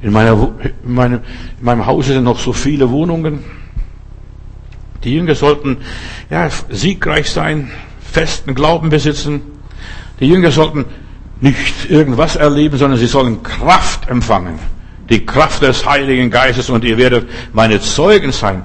[0.02, 0.50] In, meiner,
[0.84, 1.20] in, meinem,
[1.60, 3.39] in meinem Haus sind noch so viele Wohnungen.
[5.04, 5.78] Die Jünger sollten
[6.30, 9.42] ja, siegreich sein, festen Glauben besitzen.
[10.19, 10.86] Die Jünger sollten
[11.41, 14.60] nicht irgendwas erleben, sondern sie sollen Kraft empfangen.
[15.10, 18.63] Die Kraft des Heiligen Geistes und ihr werdet meine Zeugen sein.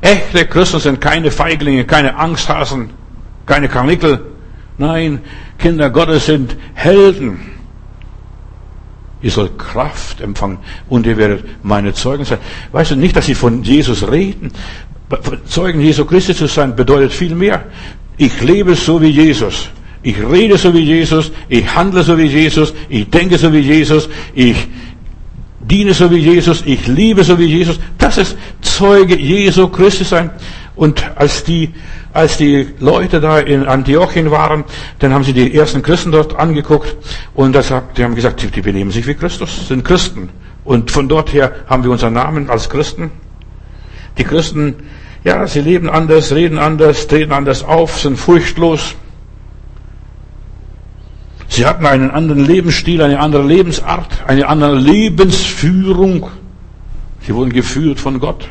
[0.00, 2.90] Echte Christen sind keine Feiglinge, keine Angsthasen,
[3.46, 4.20] keine Karnickel.
[4.76, 5.20] Nein,
[5.58, 7.40] Kinder Gottes sind Helden.
[9.20, 10.58] Ihr sollt Kraft empfangen
[10.88, 12.38] und ihr werdet meine Zeugen sein.
[12.70, 14.52] Weißt du nicht, dass sie von Jesus reden?
[15.46, 17.64] Zeugen Jesu Christi zu sein bedeutet viel mehr.
[18.16, 19.70] Ich lebe so wie Jesus.
[20.02, 21.30] Ich rede so wie Jesus.
[21.48, 22.72] Ich handle so wie Jesus.
[22.88, 24.08] Ich denke so wie Jesus.
[24.34, 24.68] Ich
[25.60, 26.62] diene so wie Jesus.
[26.64, 27.78] Ich liebe so wie Jesus.
[27.98, 30.30] Das ist Zeuge Jesu Christi sein.
[30.76, 31.70] Und als die
[32.12, 34.64] als die Leute da in Antiochien waren,
[34.98, 36.96] dann haben sie die ersten Christen dort angeguckt
[37.34, 40.30] und das, die haben gesagt, die, benehmen sich wie Christus, sind Christen.
[40.64, 43.10] Und von dort her haben wir unseren Namen als Christen.
[44.18, 44.74] Die Christen,
[45.22, 48.96] ja, sie leben anders, reden anders, treten anders auf, sind furchtlos.
[51.58, 56.28] Sie hatten einen anderen Lebensstil, eine andere Lebensart, eine andere Lebensführung.
[57.22, 58.48] Sie wurden geführt von Gott.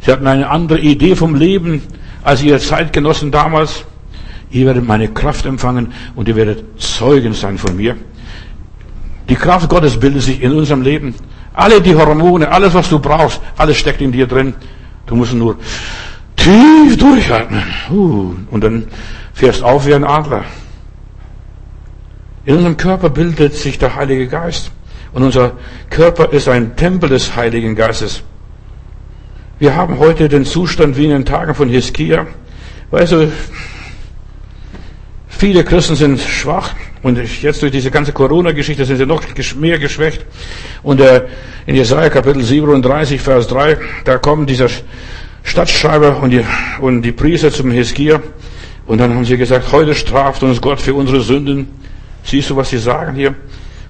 [0.00, 1.80] Sie hatten eine andere Idee vom Leben
[2.24, 3.84] als ihr Zeitgenossen damals.
[4.50, 7.96] Ihr werdet meine Kraft empfangen und ihr werdet Zeugen sein von mir.
[9.28, 11.14] Die Kraft Gottes bildet sich in unserem Leben.
[11.54, 14.54] Alle die Hormone, alles was du brauchst, alles steckt in dir drin.
[15.06, 15.56] Du musst nur
[16.34, 17.62] tief durchatmen.
[18.50, 18.88] Und dann
[19.34, 20.44] fährst auf wie ein Adler.
[22.48, 24.70] In unserem Körper bildet sich der Heilige Geist.
[25.12, 25.52] Und unser
[25.90, 28.22] Körper ist ein Tempel des Heiligen Geistes.
[29.58, 32.26] Wir haben heute den Zustand wie in den Tagen von Hiskia.
[32.90, 33.30] Weißt du,
[35.28, 36.70] viele Christen sind schwach
[37.02, 39.22] und jetzt durch diese ganze Corona-Geschichte sind sie noch
[39.56, 40.24] mehr geschwächt.
[40.82, 41.24] Und äh,
[41.66, 44.68] in Jesaja Kapitel 37, Vers 3, da kommen dieser
[45.42, 46.46] Stadtschreiber und die,
[46.80, 48.22] und die Priester zum Hiskia
[48.86, 51.68] und dann haben sie gesagt, heute straft uns Gott für unsere Sünden.
[52.28, 53.34] Siehst du, was sie sagen hier?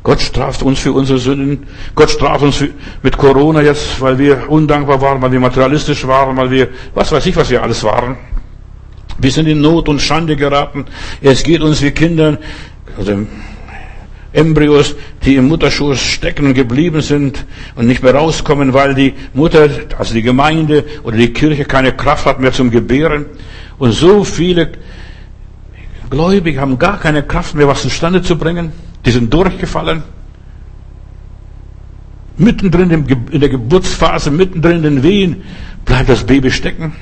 [0.04, 1.66] Gott straft uns für unsere Sünden.
[1.96, 2.62] Gott straft uns
[3.02, 7.26] mit Corona jetzt, weil wir undankbar waren, weil wir materialistisch waren, weil wir, was weiß
[7.26, 8.16] ich, was wir alles waren.
[9.18, 10.84] Wir sind in Not und Schande geraten.
[11.20, 12.38] Es geht uns wie Kindern,
[12.96, 13.26] also
[14.32, 20.14] Embryos, die im Mutterschoß stecken geblieben sind und nicht mehr rauskommen, weil die Mutter, also
[20.14, 23.26] die Gemeinde oder die Kirche keine Kraft hat mehr zum Gebären.
[23.78, 24.70] Und so viele
[26.10, 28.72] Gläubige haben gar keine Kraft mehr, was zustande zu bringen.
[29.04, 30.02] Die sind durchgefallen.
[32.38, 32.90] mittendrin
[33.30, 35.42] in der Geburtsphase, mittendrin in den Wehen,
[35.84, 36.92] bleibt das Baby stecken.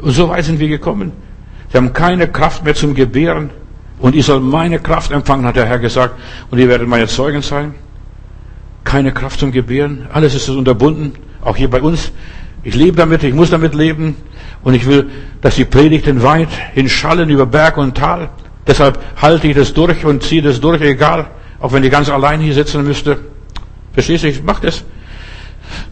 [0.00, 1.12] Und so weit sind wir gekommen.
[1.70, 3.50] Sie haben keine Kraft mehr zum Gebären.
[3.98, 6.18] Und ihr sollt meine Kraft empfangen, hat der Herr gesagt.
[6.50, 7.74] Und ihr werdet meine Zeugen sein.
[8.82, 10.08] Keine Kraft zum Gebären.
[10.12, 11.12] Alles ist unterbunden.
[11.40, 12.10] Auch hier bei uns.
[12.64, 14.16] Ich lebe damit, ich muss damit leben.
[14.64, 18.30] Und ich will, dass die Predigten weit hinschallen über Berg und Tal.
[18.66, 21.26] Deshalb halte ich das durch und ziehe das durch, egal,
[21.58, 23.18] auch wenn ich ganz allein hier sitzen müsste.
[23.92, 24.28] Verstehst du?
[24.28, 24.84] Ich mach das.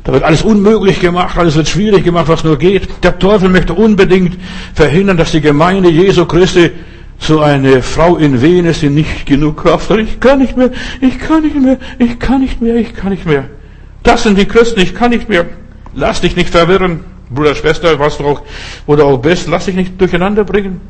[0.04, 2.88] Da wird alles unmöglich gemacht, alles wird schwierig gemacht, was nur geht.
[3.02, 4.38] Der Teufel möchte unbedingt
[4.74, 6.70] verhindern, dass die Gemeinde Jesu Christi
[7.18, 9.98] so eine Frau in Wehen ist, die nicht genug Kraft hat.
[9.98, 13.26] Ich kann nicht mehr, ich kann nicht mehr, ich kann nicht mehr, ich kann nicht
[13.26, 13.44] mehr.
[14.02, 15.46] Das sind die Christen, ich kann nicht mehr.
[15.94, 17.00] Lass dich nicht verwirren,
[17.30, 18.42] Bruder, Schwester, was du auch,
[18.86, 20.80] wo du auch bist, lass dich nicht durcheinander bringen.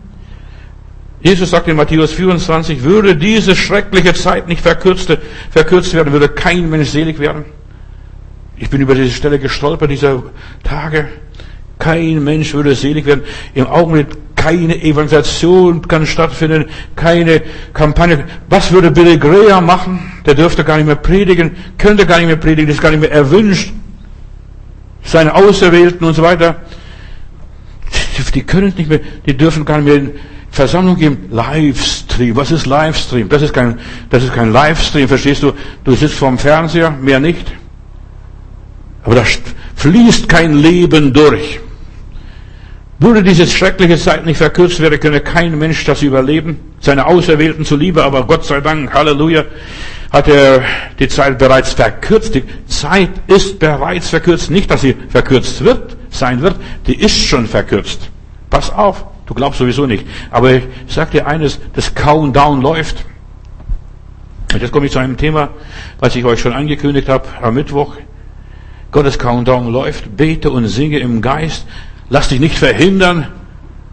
[1.23, 5.15] Jesus sagt in Matthäus 24, würde diese schreckliche Zeit nicht verkürzt,
[5.51, 7.45] verkürzt werden, würde kein Mensch selig werden.
[8.57, 10.23] Ich bin über diese Stelle gestolpert, dieser
[10.63, 11.09] Tage.
[11.79, 13.23] Kein Mensch würde selig werden.
[13.55, 17.43] Im Augenblick keine Evangelisation kann stattfinden, keine
[17.75, 18.25] Kampagne.
[18.49, 20.13] Was würde Billy Graham machen?
[20.25, 23.13] Der dürfte gar nicht mehr predigen, könnte gar nicht mehr predigen, ist gar nicht mehr
[23.13, 23.73] erwünscht.
[25.11, 26.61] Seine Auserwählten und so weiter.
[28.33, 30.11] Die können nicht mehr, die dürfen gar nicht mehr in
[30.53, 31.29] Versammlung geben.
[31.33, 32.37] Livestream.
[32.37, 33.29] Was ist Livestream?
[33.29, 35.53] Das ist kein, das ist kein Livestream, verstehst du?
[35.83, 37.51] Du sitzt vorm Fernseher, mehr nicht.
[39.03, 39.25] Aber da
[39.75, 41.59] fließt kein Leben durch.
[43.01, 46.61] Würde diese schreckliche Zeit nicht verkürzt werden, könne kein Mensch das überleben.
[46.79, 49.45] Seine Auserwählten zuliebe, aber Gott sei Dank, Halleluja,
[50.11, 50.63] hat er
[50.99, 52.35] die Zeit bereits verkürzt.
[52.35, 54.51] Die Zeit ist bereits verkürzt.
[54.51, 56.57] Nicht, dass sie verkürzt wird, sein wird.
[56.87, 58.11] Die ist schon verkürzt.
[58.51, 59.05] Pass auf.
[59.27, 60.05] Du glaubst sowieso nicht.
[60.33, 63.05] Aber ich sag dir eines, das Countdown läuft.
[64.53, 65.51] Und jetzt komme ich zu einem Thema,
[66.01, 67.95] was ich euch schon angekündigt habe am Mittwoch.
[68.91, 70.17] Gottes Countdown läuft.
[70.17, 71.67] Bete und singe im Geist.
[72.09, 73.29] Lass dich nicht verhindern.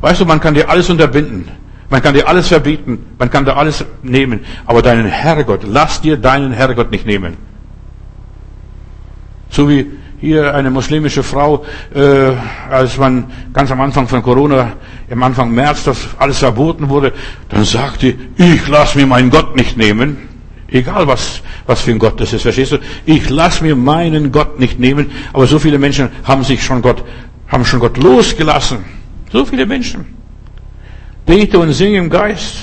[0.02, 1.50] Weißt du, man kann dir alles unterbinden.
[1.90, 3.06] Man kann dir alles verbieten.
[3.18, 4.42] Man kann dir alles nehmen.
[4.66, 7.38] Aber deinen Herrgott, lass dir deinen Herrgott nicht nehmen.
[9.50, 9.88] So wie
[10.20, 12.32] hier eine muslimische Frau, äh,
[12.70, 14.74] als man ganz am Anfang von Corona,
[15.10, 17.14] im Anfang März, das alles verboten wurde,
[17.50, 20.18] dann sagte, ich lass mir meinen Gott nicht nehmen.
[20.70, 22.80] Egal was, was für ein Gott das ist, verstehst du?
[23.06, 25.12] Ich lass mir meinen Gott nicht nehmen.
[25.32, 27.04] Aber so viele Menschen haben sich schon Gott
[27.48, 28.80] haben schon Gott losgelassen.
[29.32, 30.06] So viele Menschen.
[31.28, 32.56] Bete und singe im Geist.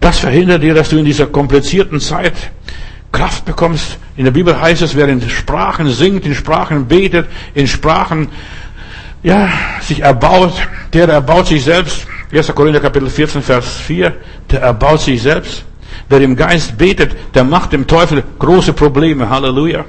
[0.00, 2.34] Das verhindert dir, dass du in dieser komplizierten Zeit
[3.12, 3.98] Kraft bekommst.
[4.16, 8.28] In der Bibel heißt es, wer in Sprachen singt, in Sprachen betet, in Sprachen,
[9.22, 9.48] ja,
[9.80, 10.52] sich erbaut,
[10.92, 12.06] der erbaut sich selbst.
[12.32, 12.52] 1.
[12.54, 14.12] Korinther Kapitel 14, Vers 4,
[14.50, 15.64] der erbaut sich selbst.
[16.08, 19.30] Wer im Geist betet, der macht dem Teufel große Probleme.
[19.30, 19.84] Halleluja.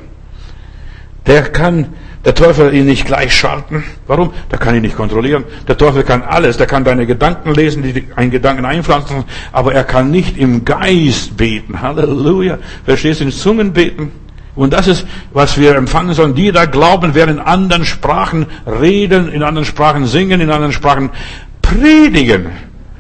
[1.26, 1.88] Der kann
[2.28, 3.86] der Teufel ihn nicht gleich schalten.
[4.06, 4.34] Warum?
[4.52, 5.46] Der kann ihn nicht kontrollieren.
[5.66, 6.58] Der Teufel kann alles.
[6.58, 11.38] Der kann deine Gedanken lesen, die einen Gedanken einpflanzen, aber er kann nicht im Geist
[11.38, 11.82] beten.
[11.82, 12.58] Halleluja.
[12.84, 13.24] Verstehst du?
[13.24, 14.12] In Zungen beten.
[14.56, 16.36] Und das ist, was wir empfangen sollen.
[16.36, 21.12] Die da glauben, werden in anderen Sprachen reden, in anderen Sprachen singen, in anderen Sprachen
[21.62, 22.48] predigen.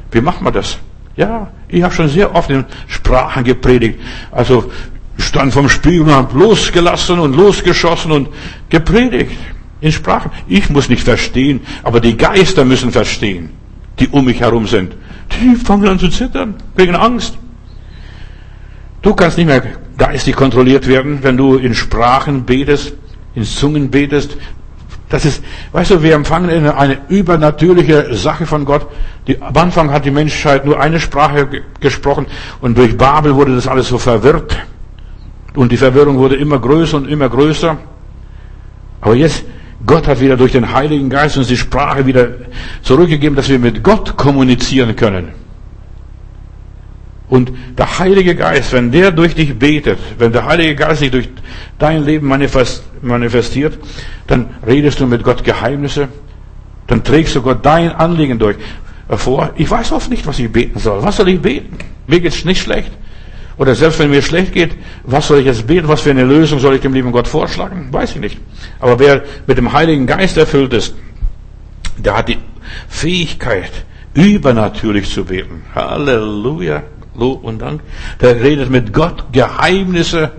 [0.09, 0.77] Wie macht man das?
[1.17, 3.99] Ja, ich habe schon sehr oft in Sprachen gepredigt.
[4.31, 4.71] Also
[5.17, 8.29] stand vom Spiegel und hat losgelassen und losgeschossen und
[8.69, 9.37] gepredigt
[9.81, 10.31] in Sprachen.
[10.47, 13.49] Ich muss nicht verstehen, aber die Geister müssen verstehen,
[13.99, 14.95] die um mich herum sind.
[15.39, 17.37] Die fangen an zu zittern, wegen Angst.
[19.01, 19.63] Du kannst nicht mehr
[19.97, 22.93] geistig kontrolliert werden, wenn du in Sprachen betest,
[23.35, 24.37] in Zungen betest.
[25.09, 28.87] Das ist, weißt du, wir empfangen eine übernatürliche Sache von Gott.
[29.27, 31.47] Die, am Anfang hat die Menschheit nur eine Sprache
[31.79, 32.25] gesprochen
[32.59, 34.57] und durch Babel wurde das alles so verwirrt.
[35.57, 37.79] Und die Verwirrung wurde immer größer und immer größer.
[39.01, 39.43] Aber jetzt,
[39.83, 42.27] Gott hat wieder durch den Heiligen Geist uns die Sprache wieder
[42.83, 45.29] zurückgegeben, dass wir mit Gott kommunizieren können.
[47.27, 51.27] Und der Heilige Geist, wenn der durch dich betet, wenn der Heilige Geist sich durch
[51.79, 52.27] dein Leben
[53.01, 53.79] manifestiert,
[54.27, 56.07] dann redest du mit Gott Geheimnisse,
[56.85, 58.57] dann trägst du Gott dein Anliegen durch.
[59.09, 61.01] Vor, ich weiß oft nicht, was ich beten soll.
[61.01, 61.79] Was soll ich beten?
[62.05, 62.91] Mir geht's nicht schlecht.
[63.57, 65.87] Oder selbst wenn mir schlecht geht, was soll ich jetzt beten?
[65.87, 67.87] Was für eine Lösung soll ich dem lieben Gott vorschlagen?
[67.91, 68.37] Weiß ich nicht.
[68.79, 70.93] Aber wer mit dem Heiligen Geist erfüllt ist,
[71.97, 72.37] der hat die
[72.87, 73.71] Fähigkeit,
[74.13, 75.63] übernatürlich zu beten.
[75.73, 76.83] Halleluja.
[77.15, 77.81] Lob und Dank.
[78.21, 80.31] Der redet mit Gott Geheimnisse.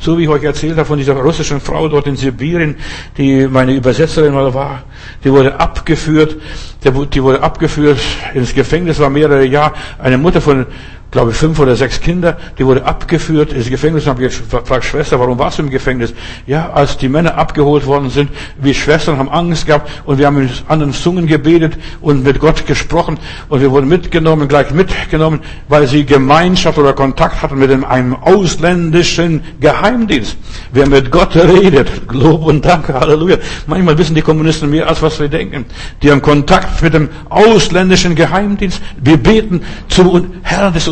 [0.00, 2.76] So wie ich euch erzählt habe von dieser russischen Frau dort in Sibirien,
[3.16, 4.84] die meine Übersetzerin mal war,
[5.24, 6.36] die wurde abgeführt,
[6.84, 7.98] die wurde abgeführt
[8.32, 10.66] ins Gefängnis, war mehrere Jahre, eine Mutter von
[11.10, 15.38] glaube fünf oder sechs Kinder, die wurde abgeführt ins Gefängnis und habe gefragt, Schwester, warum
[15.38, 16.12] warst du im Gefängnis?
[16.46, 18.30] Ja, als die Männer abgeholt worden sind,
[18.60, 22.66] wir Schwestern haben Angst gehabt und wir haben mit anderen Zungen gebetet und mit Gott
[22.66, 28.14] gesprochen und wir wurden mitgenommen, gleich mitgenommen, weil sie Gemeinschaft oder Kontakt hatten mit einem
[28.14, 30.36] ausländischen Geheimdienst.
[30.72, 33.38] Wer mit Gott redet, Lob und Dank, Halleluja.
[33.66, 35.64] Manchmal wissen die Kommunisten mehr, als was wir denken.
[36.02, 38.82] Die haben Kontakt mit dem ausländischen Geheimdienst.
[39.02, 40.88] Wir beten zum Herrn des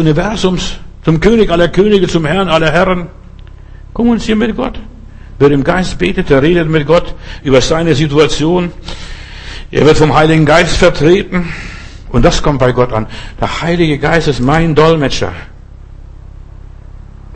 [1.04, 3.09] zum König aller Könige, zum Herrn aller Herren.
[3.92, 4.78] Kommunizieren mit Gott.
[5.38, 8.72] Wer im Geist betet, der redet mit Gott über seine Situation.
[9.70, 11.52] Er wird vom Heiligen Geist vertreten.
[12.11, 13.07] Und das kommt bei Gott an.
[13.40, 15.32] Der Heilige Geist ist mein Dolmetscher.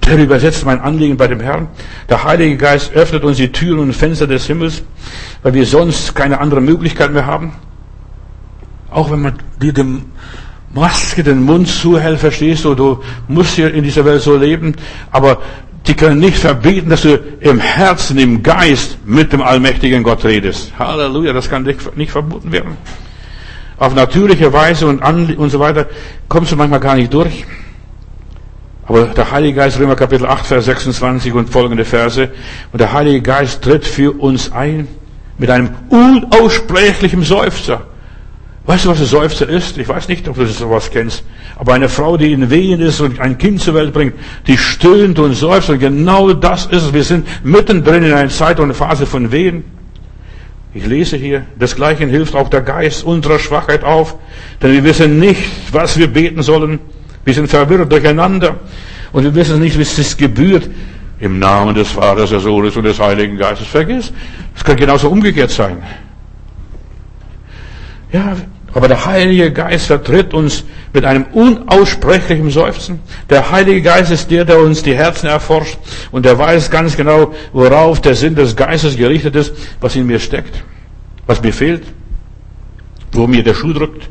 [0.06, 1.68] Der übersetzt mein Anliegen bei dem Herrn.
[2.08, 4.82] Der Heilige Geist öffnet uns die Türen und Fenster des Himmels,
[5.42, 7.52] weil wir sonst keine andere Möglichkeit mehr haben.
[8.90, 10.06] Auch wenn man dir dem
[10.72, 14.74] Maske den Mund zuhält, verstehst du, du musst hier in dieser Welt so leben,
[15.10, 15.38] aber
[15.86, 20.72] die können nicht verbieten, dass du im Herzen, im Geist mit dem allmächtigen Gott redest.
[20.78, 22.76] Halleluja, das kann nicht, verboten werden.
[23.78, 25.86] Auf natürliche Weise und, an, und so weiter
[26.28, 27.44] kommst du manchmal gar nicht durch.
[28.86, 32.30] Aber der Heilige Geist, Römer Kapitel 8, Vers 26 und folgende Verse,
[32.72, 34.86] und der Heilige Geist tritt für uns ein
[35.38, 37.86] mit einem unaussprechlichen Seufzer.
[38.66, 39.78] Weißt du, was ein Seufzer ist?
[39.78, 41.24] Ich weiß nicht, ob du sowas kennst.
[41.56, 44.14] Aber eine Frau, die in Wehen ist und ein Kind zur Welt bringt,
[44.46, 45.70] die stöhnt und seufzt.
[45.70, 46.92] Und genau das ist es.
[46.92, 49.64] Wir sind mittendrin in einer Zeit und einer Phase von Wehen.
[50.72, 54.14] Ich lese hier, desgleichen hilft auch der Geist unserer Schwachheit auf,
[54.62, 55.42] denn wir wissen nicht,
[55.72, 56.78] was wir beten sollen.
[57.24, 58.54] Wir sind verwirrt durcheinander
[59.10, 60.70] und wir wissen nicht, wie es sich gebührt.
[61.18, 63.66] Im Namen des Vaters, des Sohnes und des Heiligen Geistes.
[63.66, 64.12] Vergiss.
[64.56, 65.82] Es kann genauso umgekehrt sein.
[68.12, 68.36] Ja,
[68.72, 73.00] aber der Heilige Geist vertritt uns mit einem unaussprechlichen Seufzen.
[73.28, 75.78] Der Heilige Geist ist der, der uns die Herzen erforscht
[76.12, 80.20] und der weiß ganz genau, worauf der Sinn des Geistes gerichtet ist, was in mir
[80.20, 80.62] steckt,
[81.26, 81.82] was mir fehlt,
[83.12, 84.08] wo mir der Schuh drückt.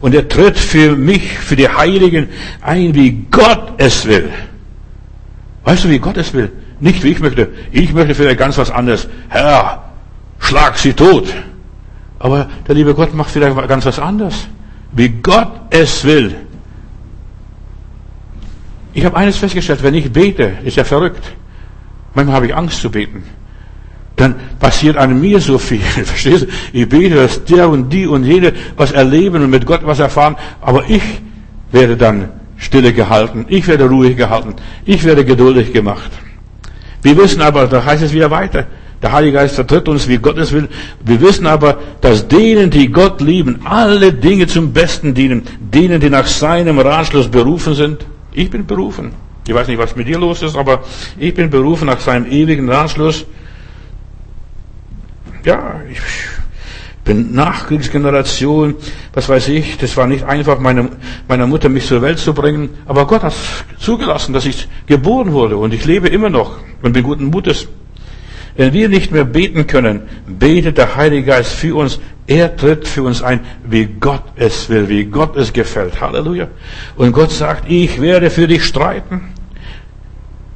[0.00, 2.28] Und er tritt für mich, für die Heiligen
[2.60, 4.30] ein, wie Gott es will.
[5.64, 6.52] Weißt du, wie Gott es will?
[6.78, 7.48] Nicht wie ich möchte.
[7.72, 9.08] Ich möchte vielleicht ganz was anderes.
[9.28, 9.82] Herr,
[10.38, 11.34] schlag sie tot.
[12.18, 14.48] Aber der liebe Gott macht vielleicht ganz was anderes.
[14.92, 16.34] Wie Gott es will.
[18.92, 21.22] Ich habe eines festgestellt, wenn ich bete, ist er verrückt.
[22.14, 23.22] Manchmal habe ich Angst zu beten.
[24.16, 25.80] Dann passiert an mir so viel.
[26.04, 26.46] Verstehst du?
[26.72, 30.36] Ich bete, dass der und die und jene was erleben und mit Gott was erfahren.
[30.60, 31.02] Aber ich
[31.70, 33.46] werde dann stille gehalten.
[33.48, 34.54] Ich werde ruhig gehalten.
[34.84, 36.10] Ich werde geduldig gemacht.
[37.02, 38.66] Wir wissen aber, da heißt es wieder weiter,
[39.02, 40.68] der Heilige Geist vertritt uns, wie Gott es will.
[41.04, 45.42] Wir wissen aber, dass denen, die Gott lieben, alle Dinge zum Besten dienen.
[45.60, 48.04] Denen, die nach seinem Ratschluss berufen sind.
[48.32, 49.12] Ich bin berufen.
[49.46, 50.82] Ich weiß nicht, was mit dir los ist, aber
[51.16, 53.24] ich bin berufen nach seinem ewigen Ratschluss.
[55.44, 56.00] Ja, ich
[57.04, 58.74] bin Nachkriegsgeneration,
[59.14, 60.90] was weiß ich, das war nicht einfach, meine,
[61.26, 63.32] meiner Mutter mich zur Welt zu bringen, aber Gott hat
[63.78, 67.68] zugelassen, dass ich geboren wurde und ich lebe immer noch und bin guten Mutes.
[68.58, 72.00] Wenn wir nicht mehr beten können, betet der Heilige Geist für uns.
[72.26, 76.00] Er tritt für uns ein, wie Gott es will, wie Gott es gefällt.
[76.00, 76.48] Halleluja.
[76.96, 79.32] Und Gott sagt, ich werde für dich streiten.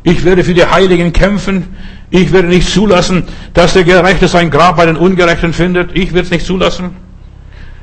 [0.02, 1.76] Ich werde für die Heiligen kämpfen.
[2.10, 3.22] Ich werde nicht zulassen,
[3.54, 5.96] dass der Gerechte sein Grab bei den Ungerechten findet.
[5.96, 6.96] Ich werde es nicht zulassen.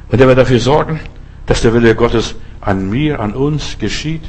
[0.09, 0.99] Und er wird dafür sorgen,
[1.45, 4.24] dass der Wille Gottes an mir, an uns geschieht,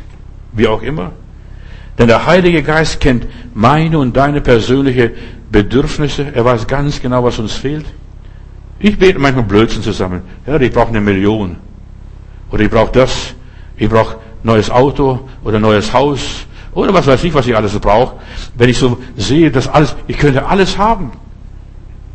[0.52, 1.10] wie auch immer.
[1.98, 5.10] Denn der Heilige Geist kennt meine und deine persönliche
[5.50, 6.32] Bedürfnisse.
[6.34, 7.86] Er weiß ganz genau, was uns fehlt.
[8.78, 10.22] Ich bete manchmal Blödsinn zusammen.
[10.46, 11.56] Ja, ich brauche eine Million.
[12.50, 13.34] Oder ich brauche das.
[13.76, 16.46] Ich brauche neues Auto oder neues Haus.
[16.72, 18.16] Oder was weiß ich, was ich alles brauche.
[18.54, 21.12] Wenn ich so sehe, dass alles, ich könnte alles haben.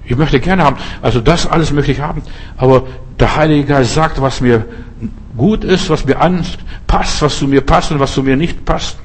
[0.06, 0.78] Ich möchte gerne haben.
[1.02, 2.22] Also das alles möchte ich haben.
[2.58, 2.84] Aber
[3.20, 4.66] der Heilige Geist sagt, was mir
[5.36, 8.98] gut ist, was mir anpasst, was zu mir passt und was zu mir nicht passt.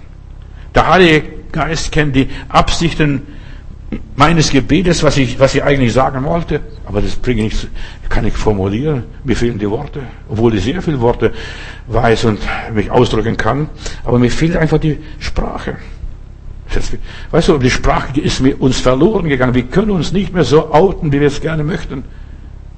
[0.75, 1.23] Der Heilige
[1.53, 3.23] Geist kennt die Absichten
[4.17, 7.67] meines Gebetes, was ich, was ich eigentlich sagen wollte, aber das bringe ich,
[8.09, 9.05] kann ich formulieren.
[9.25, 11.33] Mir fehlen die Worte, obwohl ich sehr viele Worte
[11.89, 12.41] weiß und
[12.75, 13.69] mich ausdrücken kann,
[14.05, 15.77] aber mir fehlt einfach die Sprache.
[17.33, 19.55] Weißt du, die Sprache ist mir uns verloren gegangen.
[19.55, 22.05] Wir können uns nicht mehr so outen, wie wir es gerne möchten.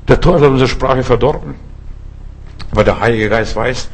[0.08, 1.54] Der Teufel hat unsere Sprache verdorben.
[2.72, 3.88] Aber der Heilige Geist weiß.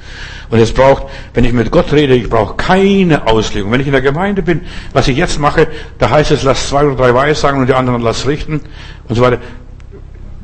[0.50, 1.04] Und es braucht,
[1.34, 3.72] wenn ich mit Gott rede, ich brauche keine Auslegung.
[3.72, 4.62] Wenn ich in der Gemeinde bin,
[4.92, 5.66] was ich jetzt mache,
[5.98, 8.60] da heißt es, lass zwei oder drei Weiß sagen und die anderen lass richten
[9.08, 9.38] und so weiter.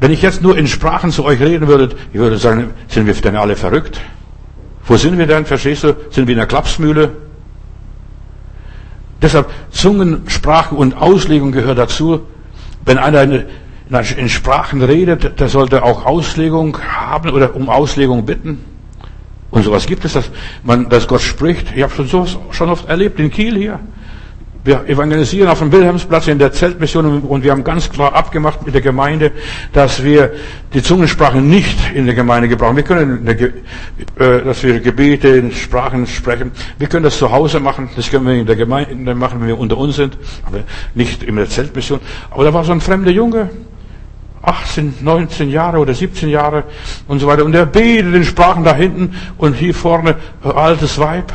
[0.00, 3.14] Wenn ich jetzt nur in Sprachen zu euch reden würde, ich würde sagen, sind wir
[3.14, 4.00] denn alle verrückt?
[4.86, 5.46] Wo sind wir denn?
[5.46, 5.96] Verstehst du?
[6.10, 7.12] Sind wir in der Klapsmühle?
[9.22, 12.26] Deshalb Zungensprache und Auslegung gehört dazu.
[12.84, 13.44] Wenn einer
[14.16, 18.64] in Sprachen redet, der sollte auch Auslegung haben oder um Auslegung bitten.
[19.50, 20.30] Und sowas gibt es, dass
[20.64, 21.68] man, dass Gott spricht.
[21.76, 23.80] Ich habe schon sowas schon oft erlebt in Kiel hier.
[24.64, 28.74] Wir evangelisieren auf dem Wilhelmsplatz in der Zeltmission und wir haben ganz klar abgemacht mit
[28.74, 29.30] der Gemeinde,
[29.74, 30.32] dass wir
[30.72, 32.74] die Zungensprache nicht in der Gemeinde gebrauchen.
[32.74, 33.52] Wir können, äh,
[34.16, 36.50] dass wir Gebete in Sprachen sprechen.
[36.78, 37.90] Wir können das zu Hause machen.
[37.94, 40.16] Das können wir in der Gemeinde machen, wenn wir unter uns sind,
[40.46, 40.60] aber
[40.94, 42.00] nicht in der Zeltmission.
[42.30, 43.50] Aber da war so ein fremder Junge,
[44.46, 46.64] 18, 19 Jahre oder 17 Jahre
[47.08, 47.44] und so weiter.
[47.44, 51.32] Und er betet in Sprachen da hinten und hier vorne altes Weib,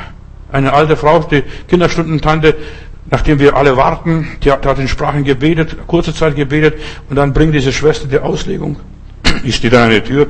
[0.52, 2.56] eine alte Frau, die Kinderstundentante,
[3.12, 6.76] Nachdem wir alle warten, die hat, in Sprachen gebetet, kurze Zeit gebetet,
[7.10, 8.78] und dann bringt diese Schwester die Auslegung.
[9.44, 10.28] Ich stehe da an der Tür.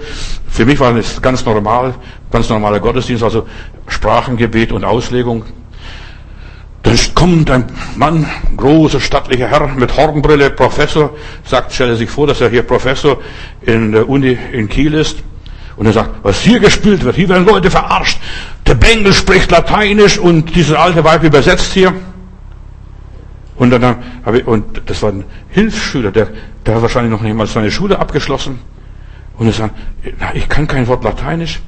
[0.47, 1.95] Für mich war das ganz normal,
[2.31, 3.47] ganz normaler Gottesdienst, also
[3.87, 5.43] Sprachengebet und Auslegung.
[6.89, 7.65] Dann kommt ein
[7.97, 8.25] Mann,
[8.57, 11.11] großer, stattlicher Herr mit Hornbrille, Professor,
[11.43, 13.21] sagt, stelle sich vor, dass er hier Professor
[13.61, 15.21] in der Uni in Kiel ist.
[15.75, 18.17] Und er sagt, was hier gespielt wird, hier werden Leute verarscht.
[18.65, 21.93] Der Bengel spricht Lateinisch und dieses alte Weib übersetzt hier.
[23.55, 26.29] Und dann habe ich, und das war ein Hilfsschüler, der,
[26.65, 28.57] der hat wahrscheinlich noch nicht mal seine Schule abgeschlossen.
[29.37, 29.75] Und er sagt,
[30.19, 31.59] na, ich kann kein Wort Lateinisch,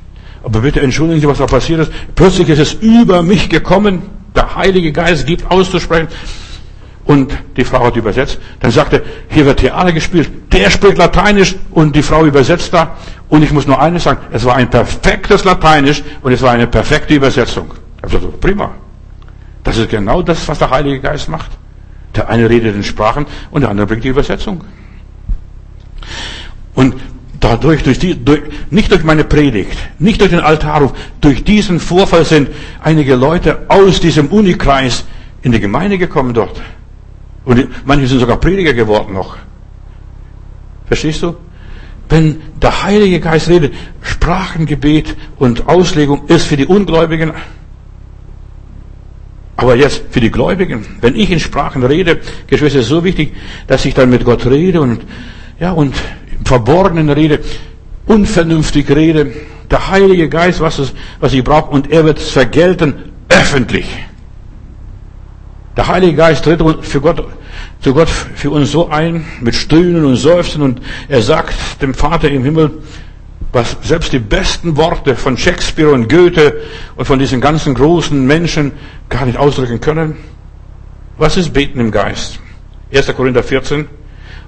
[0.43, 1.91] aber bitte entschuldigen Sie, was da passiert ist.
[2.15, 4.01] Plötzlich ist es über mich gekommen,
[4.35, 6.07] der Heilige Geist gibt auszusprechen.
[7.03, 8.39] Und die Frau hat übersetzt.
[8.59, 10.29] Dann sagte, hier wird Theater gespielt.
[10.53, 12.95] Der spricht Lateinisch und die Frau übersetzt da.
[13.27, 16.67] Und ich muss nur eines sagen, es war ein perfektes Lateinisch und es war eine
[16.67, 17.73] perfekte Übersetzung.
[18.01, 18.71] Also prima.
[19.63, 21.51] Das ist genau das, was der Heilige Geist macht.
[22.15, 24.63] Der eine redet in Sprachen und der andere bringt die Übersetzung.
[26.73, 26.95] Und
[27.41, 32.23] dadurch, durch die, durch, nicht durch meine Predigt, nicht durch den Altarruf, durch diesen Vorfall
[32.23, 32.49] sind
[32.81, 35.03] einige Leute aus diesem Unikreis
[35.41, 36.61] in die Gemeinde gekommen dort.
[37.43, 39.35] Und manche sind sogar Prediger geworden noch.
[40.85, 41.35] Verstehst du?
[42.07, 47.33] Wenn der Heilige Geist redet, Sprachengebet und Auslegung ist für die Ungläubigen
[49.61, 53.33] aber jetzt für die Gläubigen, wenn ich in Sprachen rede, Geschwister, ist es so wichtig,
[53.67, 55.01] dass ich dann mit Gott rede und,
[55.59, 55.93] ja, und
[56.43, 57.39] Verborgenen rede,
[58.05, 59.31] unvernünftig rede.
[59.69, 63.87] Der Heilige Geist, was, es, was ich brauche, und er wird es vergelten, öffentlich.
[65.77, 67.25] Der Heilige Geist tritt für Gott,
[67.79, 72.29] zu Gott für uns so ein, mit Stöhnen und Seufzen, und er sagt dem Vater
[72.29, 72.81] im Himmel,
[73.53, 76.61] was selbst die besten Worte von Shakespeare und Goethe
[76.95, 78.71] und von diesen ganzen großen Menschen
[79.09, 80.17] gar nicht ausdrücken können.
[81.17, 82.39] Was ist Beten im Geist?
[82.93, 83.13] 1.
[83.15, 83.87] Korinther 14.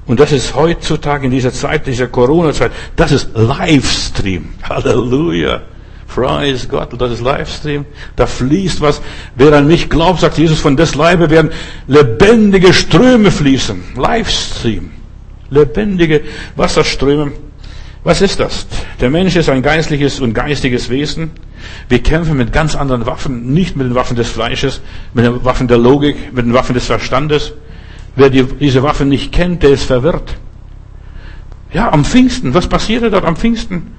[0.05, 4.49] Und das ist heutzutage in dieser Zeit, dieser Corona-Zeit, das ist Livestream.
[4.63, 5.61] Halleluja.
[6.07, 7.85] Praise Gott, das ist Livestream.
[8.15, 9.01] Da fließt was.
[9.35, 11.51] Wer an mich glaubt, sagt Jesus, von des Leibe werden
[11.87, 13.81] lebendige Ströme fließen.
[13.95, 14.91] Livestream.
[15.49, 16.21] Lebendige
[16.55, 17.31] Wasserströme.
[18.03, 18.67] Was ist das?
[18.99, 21.31] Der Mensch ist ein geistliches und geistiges Wesen.
[21.87, 24.81] Wir kämpfen mit ganz anderen Waffen, nicht mit den Waffen des Fleisches,
[25.13, 27.53] mit den Waffen der Logik, mit den Waffen des Verstandes.
[28.15, 30.35] Wer die, diese Waffen nicht kennt, der ist verwirrt.
[31.73, 33.93] Ja, am Pfingsten, was passierte dort am Pfingsten?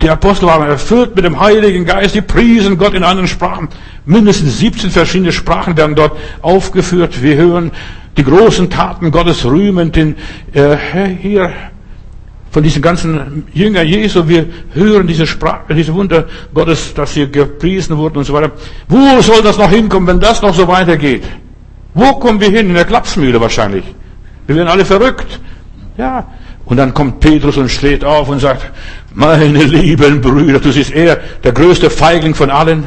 [0.00, 3.68] Die Apostel waren erfüllt mit dem Heiligen Geist, die priesen Gott in anderen Sprachen.
[4.06, 7.22] Mindestens 17 verschiedene Sprachen werden dort aufgeführt.
[7.22, 7.70] Wir hören
[8.16, 10.16] die großen Taten Gottes rühmend in,
[10.54, 10.76] äh,
[11.20, 11.52] hier
[12.50, 17.96] von diesen ganzen Jüngern Jesu, wir hören diese Sprache, diese Wunder Gottes, dass sie gepriesen
[17.96, 18.52] wurden und so weiter.
[18.88, 21.22] Wo soll das noch hinkommen, wenn das noch so weitergeht?
[21.94, 22.68] Wo kommen wir hin?
[22.68, 23.84] In der Klapsmühle wahrscheinlich.
[24.46, 25.40] Wir werden alle verrückt.
[25.96, 26.26] Ja.
[26.64, 28.70] Und dann kommt Petrus und steht auf und sagt,
[29.12, 32.86] meine lieben Brüder, du siehst er, der größte Feigling von allen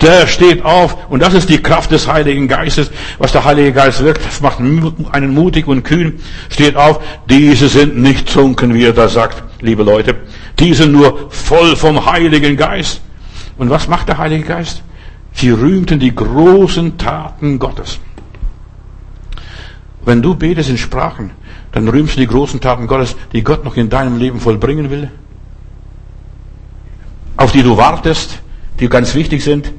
[0.00, 4.02] der steht auf und das ist die Kraft des Heiligen Geistes, was der Heilige Geist
[4.02, 4.24] wirkt.
[4.24, 6.20] Das macht einen mutig und kühn.
[6.48, 10.16] Steht auf, diese sind nicht trunken, wie er da sagt, liebe Leute.
[10.58, 13.02] Die sind nur voll vom Heiligen Geist.
[13.58, 14.82] Und was macht der Heilige Geist?
[15.32, 17.98] Sie rühmten die großen Taten Gottes.
[20.04, 21.30] Wenn du betest in Sprachen,
[21.72, 25.10] dann rühmst du die großen Taten Gottes, die Gott noch in deinem Leben vollbringen will,
[27.36, 28.40] auf die du wartest,
[28.78, 29.72] die ganz wichtig sind.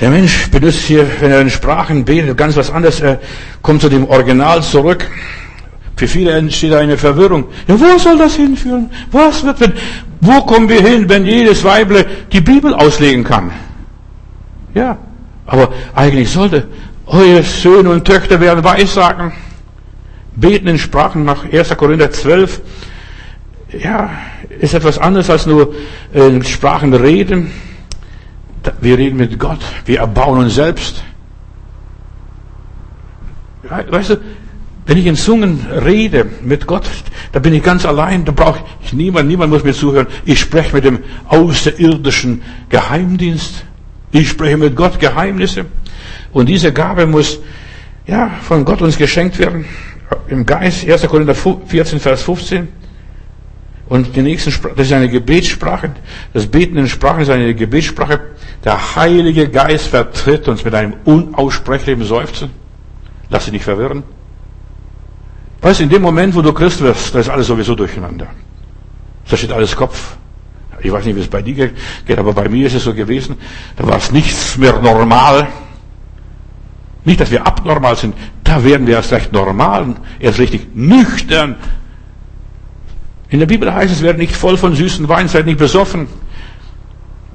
[0.00, 3.00] Der Mensch benutzt hier, wenn er in Sprachen betet, ganz was anderes.
[3.00, 3.20] Er
[3.60, 5.06] kommt zu dem Original zurück.
[5.94, 7.44] Für viele entsteht eine Verwirrung.
[7.68, 8.88] Ja, wo soll das hinführen?
[9.12, 9.74] Was wird, wenn,
[10.22, 13.50] wo kommen wir hin, wenn jedes Weible die Bibel auslegen kann?
[14.72, 14.96] Ja,
[15.46, 16.68] aber eigentlich sollte
[17.10, 19.32] eure Söhne und Töchter werden Weissagen,
[20.36, 21.76] beten in Sprachen nach 1.
[21.76, 22.60] Korinther 12.
[23.82, 24.10] Ja,
[24.60, 25.74] ist etwas anderes als nur
[26.12, 27.50] äh, Sprachen reden.
[28.80, 29.60] Wir reden mit Gott.
[29.86, 31.02] Wir erbauen uns selbst.
[33.62, 34.16] Weißt du,
[34.86, 36.88] wenn ich in Zungen rede mit Gott,
[37.32, 40.08] da bin ich ganz allein, da brauche ich niemand, niemand muss mir zuhören.
[40.24, 40.98] Ich spreche mit dem
[41.28, 43.64] außerirdischen Geheimdienst.
[44.10, 45.66] Ich spreche mit Gott Geheimnisse.
[46.32, 47.38] Und diese Gabe muss,
[48.06, 49.64] ja, von Gott uns geschenkt werden.
[50.28, 51.06] Im Geist, 1.
[51.06, 52.68] Korinther 14, Vers 15.
[53.88, 55.90] Und die nächsten, das ist eine Gebetssprache.
[56.32, 58.20] Das Beten in Sprachen ist eine Gebetssprache.
[58.64, 62.50] Der Heilige Geist vertritt uns mit einem unaussprechlichen Seufzen.
[63.30, 64.04] Lass dich nicht verwirren.
[65.60, 68.28] Weißt du, in dem Moment, wo du Christ wirst, da ist alles sowieso durcheinander.
[69.28, 70.16] Da steht alles Kopf.
[70.82, 71.70] Ich weiß nicht, wie es bei dir
[72.06, 73.36] geht, aber bei mir ist es so gewesen.
[73.76, 75.48] Da war es nichts mehr normal.
[77.04, 78.14] Nicht, dass wir abnormal sind.
[78.44, 81.56] Da werden wir erst recht normal, erst richtig nüchtern.
[83.28, 86.08] In der Bibel heißt es, werdet nicht voll von süßen Wein, seid nicht besoffen.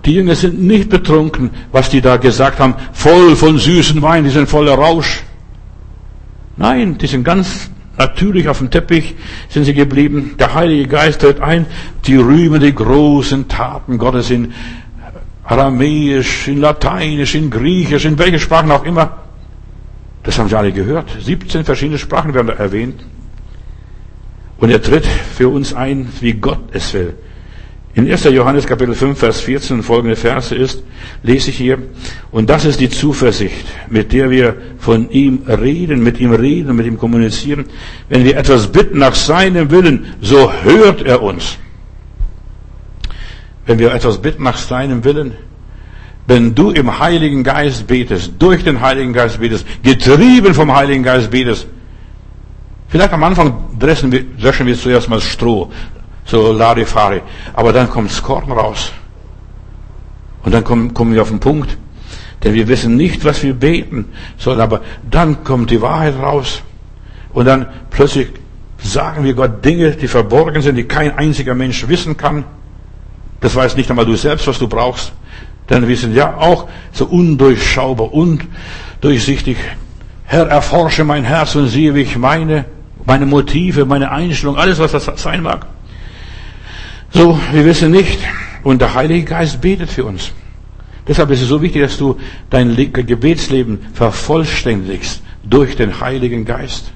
[0.04, 4.30] Die Jünger sind nicht betrunken, was die da gesagt haben, voll von süßen Wein, die
[4.30, 5.24] sind voller Rausch.
[6.58, 9.16] Nein, die sind ganz natürlich auf dem Teppich
[9.50, 10.36] sind sie geblieben.
[10.38, 11.66] Der Heilige Geist tritt ein,
[12.06, 14.54] die rühmen die großen Taten Gottes in
[15.44, 19.25] Aramäisch, in Lateinisch, in Griechisch, in welche Sprachen auch immer.
[20.26, 21.10] Das haben sie alle gehört.
[21.22, 23.06] 17 verschiedene Sprachen werden erwähnt.
[24.58, 27.14] Und er tritt für uns ein, wie Gott es will.
[27.94, 28.26] In 1.
[28.26, 30.84] Johannes Kapitel 5, Vers 14 folgende Verse ist,
[31.24, 31.78] lese ich hier,
[32.30, 36.86] und das ist die Zuversicht, mit der wir von ihm reden, mit ihm reden, mit
[36.86, 37.66] ihm kommunizieren.
[38.10, 41.58] Wenn wir etwas bitten nach seinem Willen, so hört er uns.
[43.66, 45.34] Wenn wir etwas bitten nach seinem Willen,
[46.28, 51.30] wenn du im Heiligen Geist betest, durch den Heiligen Geist betest, getrieben vom Heiligen Geist
[51.30, 51.68] betest,
[52.88, 55.72] vielleicht am Anfang dreschen wir, dreschen wir zuerst mal Stroh,
[56.26, 57.22] so Larifari.
[57.54, 58.92] Aber dann kommt das Korn raus.
[60.44, 61.78] Und dann kommen, kommen wir auf den Punkt.
[62.44, 64.06] Denn wir wissen nicht, was wir beten
[64.38, 66.62] sollen, aber dann kommt die Wahrheit raus.
[67.34, 68.30] Und dann plötzlich
[68.78, 72.46] sagen wir Gott Dinge, die verborgen sind, die kein einziger Mensch wissen kann.
[73.42, 75.12] Das weiß nicht einmal du selbst, was du brauchst.
[75.70, 79.58] Denn wir sind ja auch so undurchschaubar, undurchsichtig.
[80.26, 82.66] Herr, erforsche mein Herz und siehe, wie ich meine,
[83.06, 85.68] meine Motive, meine Einstellung, alles, was das sein mag.
[87.12, 88.20] So, wir wissen nicht.
[88.64, 90.32] Und der Heilige Geist betet für uns.
[91.08, 92.18] Deshalb ist es so wichtig, dass du
[92.50, 96.92] dein Gebetsleben vervollständigst durch den Heiligen Geist.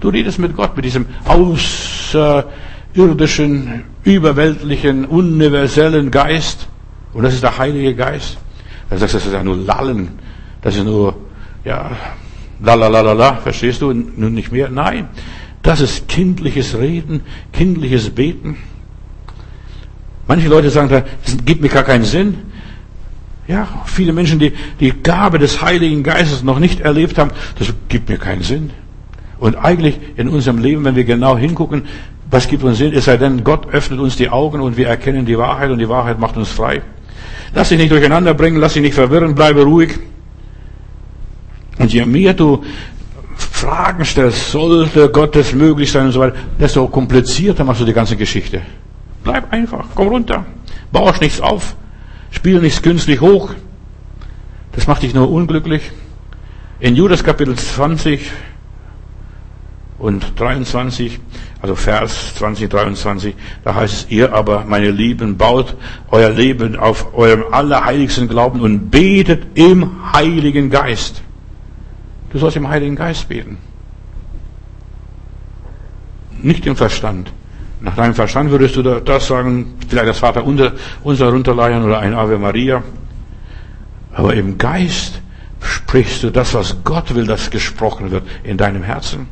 [0.00, 6.68] Du redest mit Gott, mit diesem außerirdischen, überweltlichen, universellen Geist.
[7.12, 8.38] Und das ist der Heilige Geist.
[8.90, 10.18] Sagst du, das ist ja nur Lallen.
[10.60, 11.14] Das ist nur,
[11.64, 11.90] ja,
[12.62, 13.92] la la la la la, verstehst du?
[13.92, 14.68] Nun nicht mehr.
[14.68, 15.08] Nein.
[15.62, 17.20] Das ist kindliches Reden,
[17.52, 18.56] kindliches Beten.
[20.26, 20.88] Manche Leute sagen,
[21.24, 22.38] das gibt mir gar keinen Sinn.
[23.48, 28.08] Ja, viele Menschen, die die Gabe des Heiligen Geistes noch nicht erlebt haben, das gibt
[28.08, 28.70] mir keinen Sinn.
[29.38, 31.82] Und eigentlich in unserem Leben, wenn wir genau hingucken,
[32.30, 32.92] was gibt uns Sinn?
[32.94, 35.88] Es sei denn, Gott öffnet uns die Augen und wir erkennen die Wahrheit und die
[35.88, 36.82] Wahrheit macht uns frei.
[37.54, 39.98] Lass dich nicht durcheinander bringen, lass dich nicht verwirren, bleibe ruhig.
[41.78, 42.62] Und je mehr du
[43.36, 48.16] Fragen stellst, sollte Gottes möglich sein und so weiter, desto komplizierter machst du die ganze
[48.16, 48.62] Geschichte.
[49.24, 50.44] Bleib einfach, komm runter.
[50.90, 51.74] Bausch nichts auf.
[52.30, 53.54] Spiel nichts künstlich hoch.
[54.72, 55.92] Das macht dich nur unglücklich.
[56.80, 58.30] In Judas Kapitel 20
[60.02, 61.20] und 23,
[61.60, 65.76] also Vers 20, 23, da heißt es, ihr aber, meine Lieben, baut
[66.10, 71.22] euer Leben auf eurem allerheiligsten Glauben und betet im Heiligen Geist.
[72.32, 73.58] Du sollst im Heiligen Geist beten.
[76.42, 77.32] Nicht im Verstand.
[77.80, 80.72] Nach deinem Verstand würdest du das sagen, vielleicht das Vater unser,
[81.04, 82.82] unser runterleiern oder ein Ave Maria.
[84.12, 85.20] Aber im Geist
[85.60, 89.28] sprichst du das, was Gott will, dass gesprochen wird in deinem Herzen.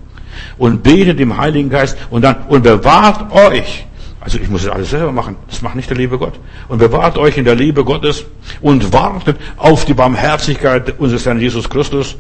[0.58, 3.86] Und betet im Heiligen Geist und dann, und bewahrt euch.
[4.20, 5.36] Also ich muss das alles selber machen.
[5.48, 6.38] Das macht nicht der liebe Gott.
[6.68, 8.24] Und bewahrt euch in der Liebe Gottes
[8.60, 12.16] und wartet auf die Barmherzigkeit unseres Herrn Jesus Christus,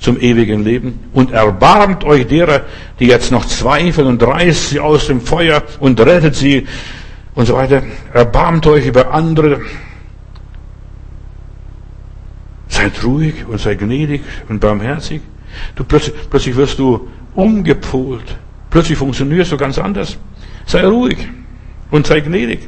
[0.00, 2.62] zum ewigen Leben und erbarmt euch derer,
[2.98, 6.66] die jetzt noch zweifeln und reißt sie aus dem Feuer und rettet sie
[7.34, 7.82] und so weiter.
[8.12, 9.60] Erbarmt euch über andere.
[12.68, 15.22] Seid ruhig und seid gnädig und barmherzig.
[15.76, 18.36] Du plötzlich, plötzlich wirst du umgepolt.
[18.70, 20.18] Plötzlich funktionierst du ganz anders.
[20.66, 21.18] Sei ruhig
[21.90, 22.60] und sei gnädig.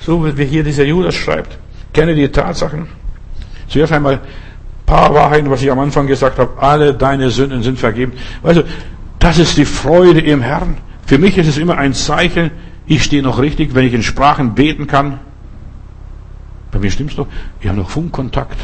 [0.00, 1.58] So wie hier dieser Judas schreibt.
[1.92, 2.86] Kenne die Tatsachen.
[3.68, 4.20] Zuerst einmal
[4.86, 6.60] paar Wahrheiten, was ich am Anfang gesagt habe.
[6.60, 8.12] Alle deine Sünden sind vergeben.
[8.42, 8.62] Also,
[9.18, 10.76] das ist die Freude im Herrn.
[11.06, 12.50] Für mich ist es immer ein Zeichen,
[12.88, 15.20] Ich stehe noch richtig, wenn ich in Sprachen beten kann.
[16.72, 17.26] Bei mir stimmt's doch.
[17.60, 18.56] Ich habe noch Funkkontakt.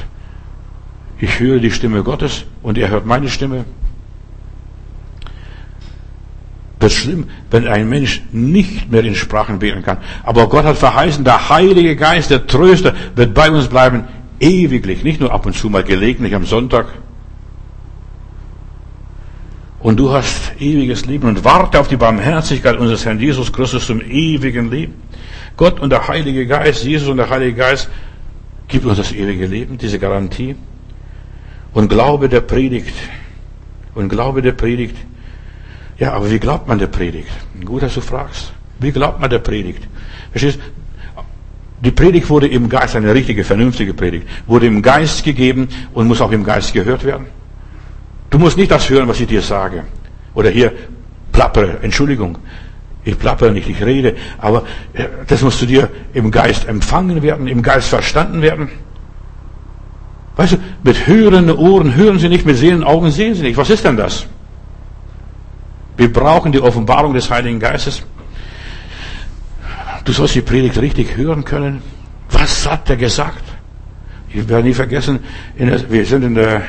[1.19, 3.67] Ich höre die Stimme Gottes und er hört meine Stimme.
[6.85, 9.99] Ist schlimm, wenn ein Mensch nicht mehr in Sprachen beten kann.
[10.23, 14.05] Aber Gott hat verheißen, der Heilige Geist, der Tröster, wird bei uns bleiben,
[14.39, 15.03] ewiglich.
[15.03, 16.87] Nicht nur ab und zu mal gelegentlich am Sonntag.
[19.81, 24.03] Und du hast ewiges Leben und warte auf die Barmherzigkeit unseres Herrn Jesus Christus zum
[24.03, 24.95] ewigen Leben.
[25.57, 27.89] Gott und der Heilige Geist, Jesus und der Heilige Geist,
[28.69, 30.55] gibt uns das ewige Leben, diese Garantie.
[31.73, 32.95] Und Glaube der Predigt.
[33.95, 34.97] Und Glaube der Predigt
[35.99, 37.29] ja, aber wie glaubt man der Predigt?
[37.65, 38.53] Gut, dass du fragst.
[38.81, 39.87] Wie glaubt man der Predigt?
[40.31, 40.59] Verstehst?
[41.81, 46.21] Die Predigt wurde im Geist, eine richtige, vernünftige Predigt, wurde im Geist gegeben und muss
[46.21, 47.27] auch im Geist gehört werden.
[48.31, 49.85] Du musst nicht das hören, was ich dir sage.
[50.35, 50.73] Oder hier
[51.31, 52.39] plappere, Entschuldigung.
[53.05, 54.65] Ich plappere nicht, ich rede, aber
[54.95, 58.71] äh, das muss zu dir im Geist empfangen werden, im Geist verstanden werden.
[60.37, 63.59] Weißt du, mit hörenden Ohren hören sie nicht, mit sehenden Augen sehen sie nicht.
[63.59, 64.27] Was ist denn das?
[65.97, 68.03] Wir brauchen die Offenbarung des Heiligen Geistes.
[70.05, 71.83] Du sollst die Predigt richtig hören können.
[72.31, 73.43] Was hat er gesagt?
[74.29, 75.21] Ich werde nie vergessen,
[75.59, 76.63] der, wir sind in der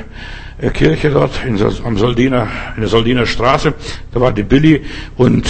[0.73, 3.73] Kirche dort, in, am Soldiner, in der Soldiner Straße.
[4.11, 4.85] Da war die Billy
[5.17, 5.47] und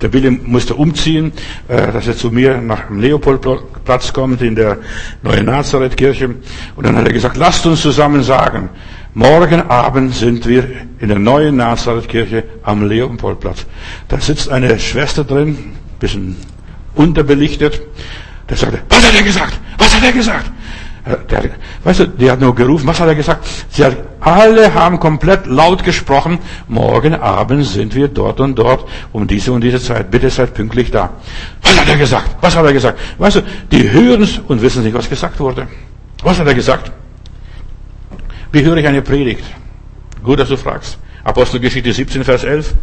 [0.00, 1.32] der Billy musste umziehen,
[1.68, 4.78] äh, dass er zu mir nach dem Leopoldplatz kommt, in der
[5.22, 6.34] neuen Nazareth-Kirche.
[6.74, 8.68] Und dann hat er gesagt, lasst uns zusammen sagen,
[9.14, 13.66] Morgen Abend sind wir in der neuen Nazareth-Kirche am Leopoldplatz.
[14.08, 16.36] Da sitzt eine Schwester drin, bisschen
[16.94, 17.82] unterbelichtet.
[18.48, 19.60] Der sagte, was hat er gesagt?
[19.76, 20.50] Was hat er gesagt?
[21.04, 21.50] Äh, der,
[21.84, 23.46] weißt du, die hat nur gerufen, was hat er gesagt?
[23.68, 26.38] Sie hat, alle haben komplett laut gesprochen,
[26.68, 30.10] morgen Abend sind wir dort und dort um diese und diese Zeit.
[30.10, 31.10] Bitte seid pünktlich da.
[31.60, 32.36] Was hat er gesagt?
[32.40, 32.98] Was hat er gesagt?
[33.18, 35.68] Weißt du, die hören es und wissen nicht, was gesagt wurde.
[36.22, 36.92] Was hat er gesagt?
[38.52, 39.44] Wie höre ich eine Predigt?
[40.22, 40.98] Gut, dass du fragst.
[41.24, 42.74] Apostelgeschichte 17, Vers 11.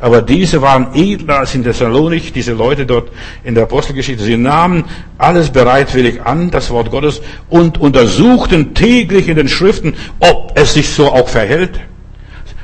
[0.00, 3.10] Aber diese waren edler als in Thessalonik, diese Leute dort
[3.42, 4.22] in der Apostelgeschichte.
[4.22, 4.84] Sie nahmen
[5.16, 10.88] alles bereitwillig an, das Wort Gottes, und untersuchten täglich in den Schriften, ob es sich
[10.88, 11.80] so auch verhält.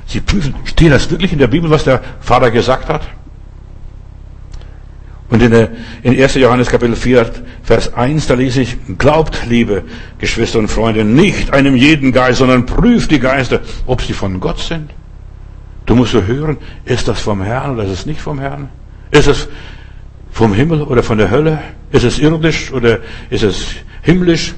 [0.06, 3.02] Sie prüfen, steht das wirklich in der Bibel, was der Vater gesagt hat?
[5.30, 5.70] Und in, der,
[6.02, 6.34] in 1.
[6.34, 7.30] Johannes Kapitel 4,
[7.62, 9.84] Vers 1, da lese ich, glaubt, liebe
[10.18, 14.58] Geschwister und Freunde, nicht einem jeden Geist, sondern prüft die Geister, ob sie von Gott
[14.58, 14.90] sind.
[15.86, 18.68] Du musst so hören, ist das vom Herrn oder ist es nicht vom Herrn?
[19.12, 19.48] Ist es
[20.32, 21.60] vom Himmel oder von der Hölle?
[21.92, 22.98] Ist es irdisch oder
[23.30, 23.66] ist es
[24.02, 24.54] himmlisch?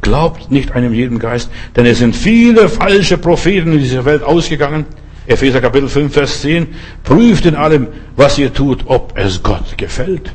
[0.00, 4.86] Glaubt nicht einem jeden Geist, denn es sind viele falsche Propheten in dieser Welt ausgegangen.
[5.28, 6.66] Epheser Kapitel 5, Vers 10.
[7.04, 10.32] Prüft in allem, was ihr tut, ob es Gott gefällt.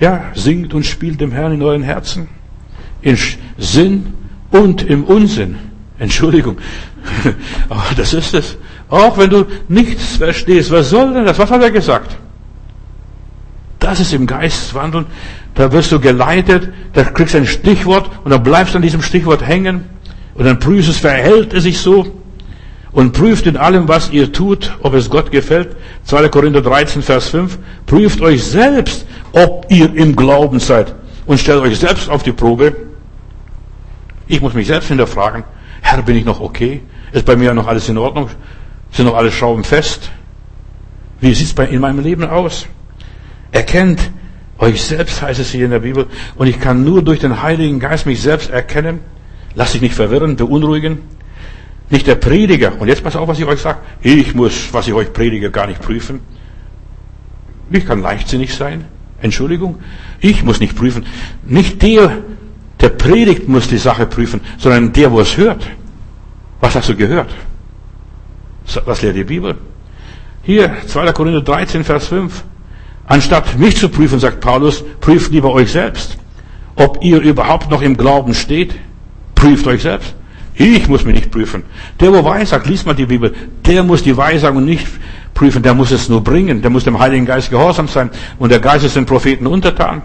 [0.00, 2.28] Ja, singt und spielt dem Herrn in euren Herzen.
[3.02, 3.16] In
[3.56, 4.14] Sinn
[4.50, 5.58] und im Unsinn.
[5.98, 6.58] Entschuldigung.
[7.68, 8.56] Aber das ist es.
[8.88, 11.38] Auch wenn du nichts verstehst, was soll denn das?
[11.38, 12.16] Was hat er gesagt?
[13.78, 14.74] Das ist im Geist.
[15.54, 19.02] Da wirst du geleitet, da kriegst du ein Stichwort und dann bleibst du an diesem
[19.02, 19.84] Stichwort hängen.
[20.36, 22.06] Und dann prüft es, verhält es sich so?
[22.92, 25.76] Und prüft in allem, was ihr tut, ob es Gott gefällt.
[26.04, 26.28] 2.
[26.28, 27.58] Korinther 13, Vers 5.
[27.84, 30.94] Prüft euch selbst, ob ihr im Glauben seid.
[31.26, 32.74] Und stellt euch selbst auf die Probe.
[34.28, 35.44] Ich muss mich selbst hinterfragen.
[35.82, 36.82] Herr, bin ich noch okay?
[37.12, 38.30] Ist bei mir noch alles in Ordnung?
[38.92, 40.10] Sind noch alle Schrauben fest?
[41.20, 42.66] Wie sieht es in meinem Leben aus?
[43.52, 44.10] Erkennt
[44.58, 46.06] euch selbst, heißt es hier in der Bibel.
[46.34, 49.00] Und ich kann nur durch den Heiligen Geist mich selbst erkennen.
[49.56, 50.98] Lass dich nicht verwirren, beunruhigen.
[51.90, 52.72] Nicht der Prediger.
[52.78, 53.78] Und jetzt pass auf, was ich euch sage.
[54.02, 56.20] Ich muss, was ich euch predige, gar nicht prüfen.
[57.70, 58.84] Ich kann leichtsinnig sein.
[59.20, 59.78] Entschuldigung.
[60.20, 61.06] Ich muss nicht prüfen.
[61.44, 62.18] Nicht der,
[62.80, 65.66] der predigt, muss die Sache prüfen, sondern der, wo es hört.
[66.60, 67.34] Was hast du gehört?
[68.84, 69.56] Was lehrt die Bibel?
[70.42, 71.12] Hier, 2.
[71.12, 72.44] Korinther 13, Vers 5.
[73.06, 76.18] Anstatt mich zu prüfen, sagt Paulus, prüft lieber euch selbst,
[76.74, 78.74] ob ihr überhaupt noch im Glauben steht.
[79.36, 80.16] Prüft euch selbst.
[80.56, 81.62] Ich muss mich nicht prüfen.
[82.00, 83.32] Der, wo weissagt, liest mal die Bibel,
[83.64, 84.86] der muss die Weissagung nicht
[85.34, 88.58] prüfen, der muss es nur bringen, der muss dem Heiligen Geist gehorsam sein und der
[88.58, 90.02] Geist ist den Propheten untertan.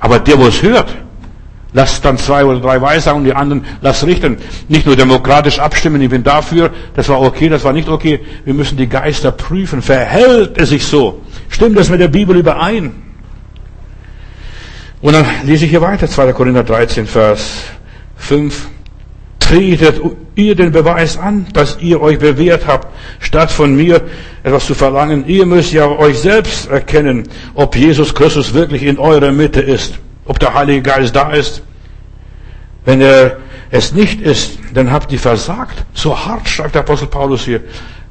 [0.00, 0.94] Aber der, wo es hört,
[1.72, 4.38] lasst dann zwei oder drei Weissagungen, die anderen lasst richten.
[4.68, 8.20] Nicht nur demokratisch abstimmen, ich bin dafür, das war okay, das war nicht okay.
[8.44, 9.80] Wir müssen die Geister prüfen.
[9.80, 11.22] Verhält es sich so?
[11.48, 13.02] Stimmt das mit der Bibel überein?
[15.00, 16.32] Und dann lese ich hier weiter, 2.
[16.32, 17.64] Korinther 13, Vers
[18.16, 18.68] 5.
[19.44, 20.00] tretet
[20.34, 22.88] ihr den Beweis an, dass ihr euch bewährt habt,
[23.20, 24.00] statt von mir
[24.42, 25.24] etwas zu verlangen.
[25.26, 29.94] Ihr müsst ja euch selbst erkennen, ob Jesus Christus wirklich in eurer Mitte ist,
[30.24, 31.62] ob der Heilige Geist da ist.
[32.84, 33.38] Wenn er
[33.70, 35.84] es nicht ist, dann habt ihr versagt.
[35.92, 37.60] So hart schreibt der Apostel Paulus hier.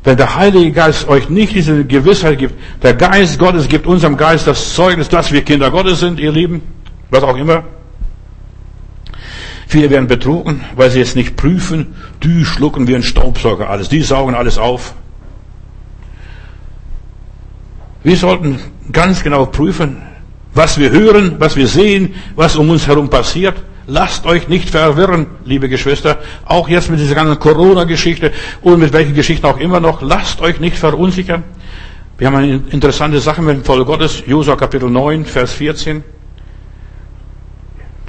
[0.04, 4.45] Wenn der Heilige Geist euch nicht diese Gewissheit gibt, der Geist Gottes gibt unserem Geist
[4.47, 6.62] das Zeugnis, dass wir Kinder Gottes sind, ihr Lieben,
[7.10, 7.64] was auch immer.
[9.68, 11.95] Viele werden betrogen, weil sie es nicht prüfen.
[12.24, 13.89] Die schlucken wie ein Staubsauger alles.
[13.89, 14.93] Die saugen alles auf.
[18.03, 18.59] Wir sollten
[18.91, 20.01] ganz genau prüfen,
[20.53, 23.55] was wir hören, was wir sehen, was um uns herum passiert.
[23.88, 26.20] Lasst euch nicht verwirren, liebe Geschwister.
[26.45, 30.01] Auch jetzt mit dieser ganzen Corona-Geschichte und mit welchen Geschichten auch immer noch.
[30.01, 31.43] Lasst euch nicht verunsichern.
[32.18, 34.24] Wir haben eine interessante Sache mit dem Volk Gottes.
[34.26, 36.03] Josua Kapitel 9, Vers 14.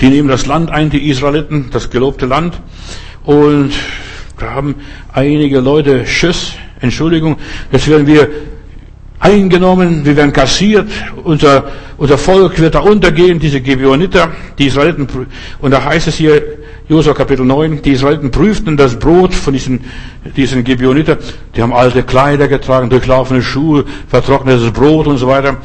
[0.04, 2.60] Die nehmen das Land ein, die Israeliten, das gelobte Land.
[3.24, 3.72] Und
[4.38, 4.74] da haben
[5.10, 7.38] einige Leute Schiss, Entschuldigung,
[7.72, 8.28] jetzt werden wir
[9.18, 10.90] eingenommen, wir werden kassiert,
[11.22, 14.28] unser, unser Volk wird da untergehen, diese Gebioniter,
[14.58, 15.08] die Israeliten,
[15.62, 16.42] und da heißt es hier,
[16.86, 19.86] Josua Kapitel 9, die Israeliten prüften das Brot von diesen,
[20.36, 21.16] diesen Gebioniter,
[21.56, 25.56] die haben alte Kleider getragen, durchlaufene Schuhe, vertrocknetes Brot und so weiter,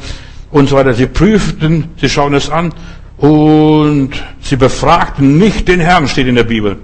[0.50, 0.94] und so weiter.
[0.94, 2.72] Sie prüften, sie schauen es an,
[3.20, 6.78] und sie befragten nicht den Herrn, steht in der Bibel.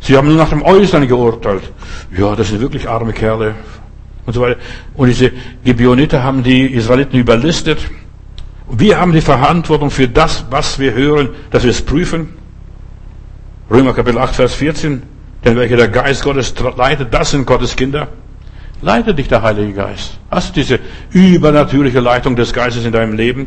[0.00, 1.72] Sie haben nur nach dem Äußeren geurteilt.
[2.16, 3.54] Ja, das sind wirklich arme Kerle.
[4.26, 4.58] Und so weiter.
[4.94, 5.32] Und diese
[5.64, 7.78] Gebioniter haben die Israeliten überlistet.
[8.70, 12.28] Wir haben die Verantwortung für das, was wir hören, dass wir es prüfen.
[13.70, 15.02] Römer Kapitel 8, Vers 14.
[15.44, 18.08] Denn welcher der Geist Gottes leitet, das sind Gottes Kinder.
[18.82, 20.18] Leitet dich der Heilige Geist.
[20.30, 20.80] Hast du diese
[21.12, 23.46] übernatürliche Leitung des Geistes in deinem Leben?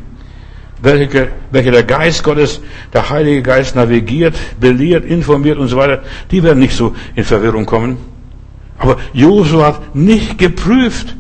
[0.81, 2.61] Welche, welche der Geist Gottes,
[2.93, 6.01] der Heilige Geist navigiert, belehrt, informiert und so weiter,
[6.31, 7.97] die werden nicht so in Verwirrung kommen.
[8.77, 11.15] Aber Josua hat nicht geprüft.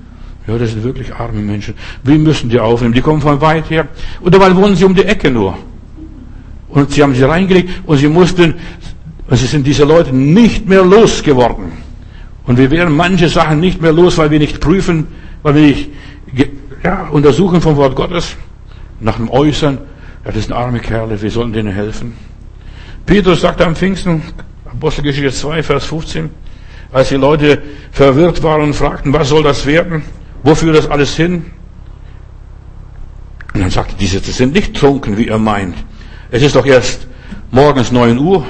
[0.47, 1.75] Ja, das sind wirklich arme Menschen.
[2.03, 2.93] Wir müssen die aufnehmen.
[2.93, 3.87] Die kommen von weit her.
[4.19, 5.55] Und dabei wohnen sie um die Ecke nur.
[6.69, 8.55] Und sie haben sie reingelegt und sie mussten,
[9.27, 11.73] und sie sind diese Leute nicht mehr losgeworden.
[12.47, 15.05] Und wir werden manche Sachen nicht mehr los, weil wir nicht prüfen,
[15.43, 15.89] weil wir nicht
[16.83, 18.35] ja, untersuchen vom Wort Gottes
[19.01, 19.79] nach dem Äußern,
[20.25, 22.15] ja, das sind arme Kerle, wir sollen denen helfen.
[23.05, 24.21] Petrus sagte am Pfingsten,
[24.65, 26.29] Apostelgeschichte 2, Vers 15,
[26.93, 30.03] als die Leute verwirrt waren und fragten, was soll das werden?
[30.43, 31.45] Wofür das alles hin?
[33.53, 35.75] Und dann sagte diese, das sind nicht trunken, wie ihr meint.
[36.29, 37.07] Es ist doch erst
[37.49, 38.45] morgens 9 Uhr.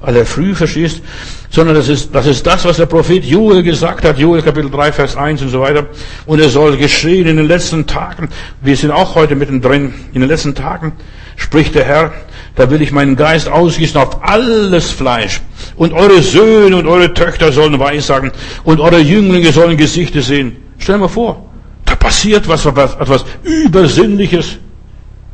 [0.00, 1.02] Aller früh, verstehst?
[1.56, 4.92] sondern das ist, das ist das, was der Prophet Joel gesagt hat, Joel Kapitel 3,
[4.92, 5.86] Vers 1 und so weiter.
[6.26, 8.28] Und es soll geschehen in den letzten Tagen.
[8.60, 9.94] Wir sind auch heute mittendrin.
[10.12, 10.92] In den letzten Tagen
[11.36, 12.12] spricht der Herr,
[12.56, 15.40] da will ich meinen Geist ausgießen auf alles Fleisch.
[15.76, 18.32] Und eure Söhne und eure Töchter sollen Weissagen
[18.64, 20.56] und eure Jünglinge sollen Gesichter sehen.
[20.76, 21.46] Stell mal vor,
[21.86, 24.58] da passiert was, etwas Übersinnliches,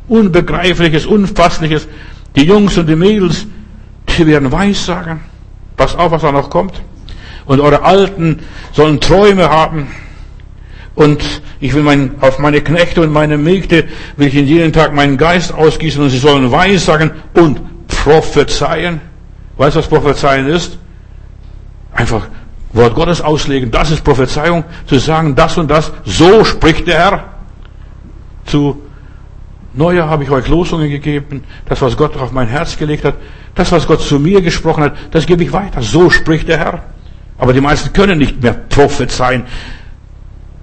[0.07, 1.87] Unbegreifliches, Unfassliches.
[2.37, 3.45] Die Jungs und die Mädels,
[4.17, 5.21] die werden Weissagen.
[5.77, 6.81] Pass auf, was da noch kommt.
[7.45, 8.39] Und eure Alten
[8.71, 9.87] sollen Träume haben.
[10.95, 13.85] Und ich will mein, auf meine Knechte und meine Mägde
[14.15, 19.01] will ich in jeden Tag meinen Geist ausgießen und sie sollen Weissagen und prophezeien.
[19.57, 20.77] Weißt du, was Prophezeien ist?
[21.93, 22.27] Einfach
[22.73, 23.71] Wort Gottes auslegen.
[23.71, 24.63] Das ist Prophezeiung.
[24.87, 25.91] Zu sagen, das und das.
[26.05, 27.23] So spricht der Herr.
[28.45, 28.81] Zu
[29.73, 31.43] Neujahr habe ich euch Losungen gegeben.
[31.65, 33.15] Das, was Gott auf mein Herz gelegt hat.
[33.55, 35.81] Das, was Gott zu mir gesprochen hat, das gebe ich weiter.
[35.81, 36.83] So spricht der Herr.
[37.37, 39.43] Aber die meisten können nicht mehr prophezeien.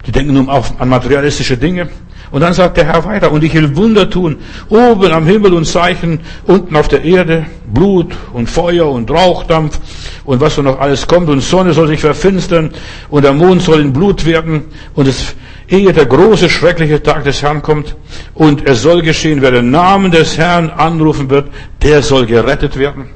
[0.07, 1.89] Die denken nur an materialistische Dinge.
[2.31, 4.37] Und dann sagt der Herr weiter, und ich will Wunder tun,
[4.69, 9.81] oben am Himmel und Zeichen, unten auf der Erde, Blut und Feuer und Rauchdampf
[10.25, 12.71] und was so noch alles kommt, und Sonne soll sich verfinstern,
[13.09, 14.63] und der Mond soll in Blut werden,
[14.95, 15.35] und es,
[15.71, 17.97] ehe der große, schreckliche Tag des Herrn kommt,
[18.35, 21.51] und es soll geschehen, wer den Namen des Herrn anrufen wird,
[21.83, 23.11] der soll gerettet werden.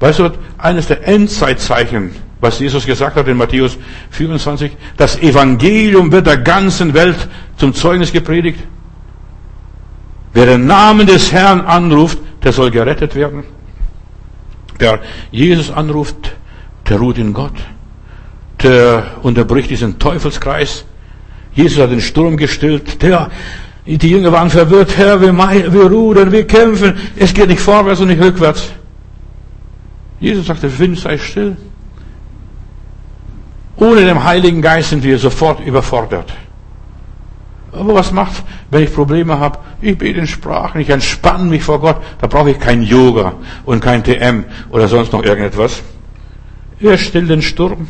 [0.00, 3.76] Weißt du, eines der Endzeitzeichen was Jesus gesagt hat in Matthäus
[4.10, 4.76] 24.
[4.96, 8.60] Das Evangelium wird der ganzen Welt zum Zeugnis gepredigt.
[10.32, 13.44] Wer den Namen des Herrn anruft, der soll gerettet werden.
[14.78, 15.00] Wer
[15.32, 16.36] Jesus anruft,
[16.88, 17.54] der ruht in Gott.
[18.62, 20.84] Der unterbricht diesen Teufelskreis.
[21.58, 23.02] Jesus hat den Sturm gestillt.
[23.02, 23.30] Der,
[23.84, 24.96] die Jünger waren verwirrt.
[24.96, 25.32] Herr, wir,
[25.72, 26.96] wir rudern, wir kämpfen.
[27.16, 28.70] Es geht nicht vorwärts und nicht rückwärts.
[30.20, 31.56] Jesus sagte, Wind sei still.
[33.76, 36.32] Ohne den Heiligen Geist sind wir sofort überfordert.
[37.72, 39.58] Aber was macht, wenn ich Probleme habe?
[39.82, 41.96] Ich bete in Sprachen, ich entspanne mich vor Gott.
[42.20, 43.34] Da brauche ich kein Yoga
[43.64, 45.82] und kein TM oder sonst noch irgendetwas.
[46.80, 47.88] Er stillt den Sturm.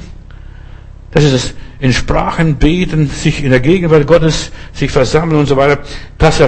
[1.11, 1.55] Das ist.
[1.81, 5.79] In Sprachen beten, sich in der Gegenwart Gottes, sich versammeln und so weiter.
[6.19, 6.43] Das,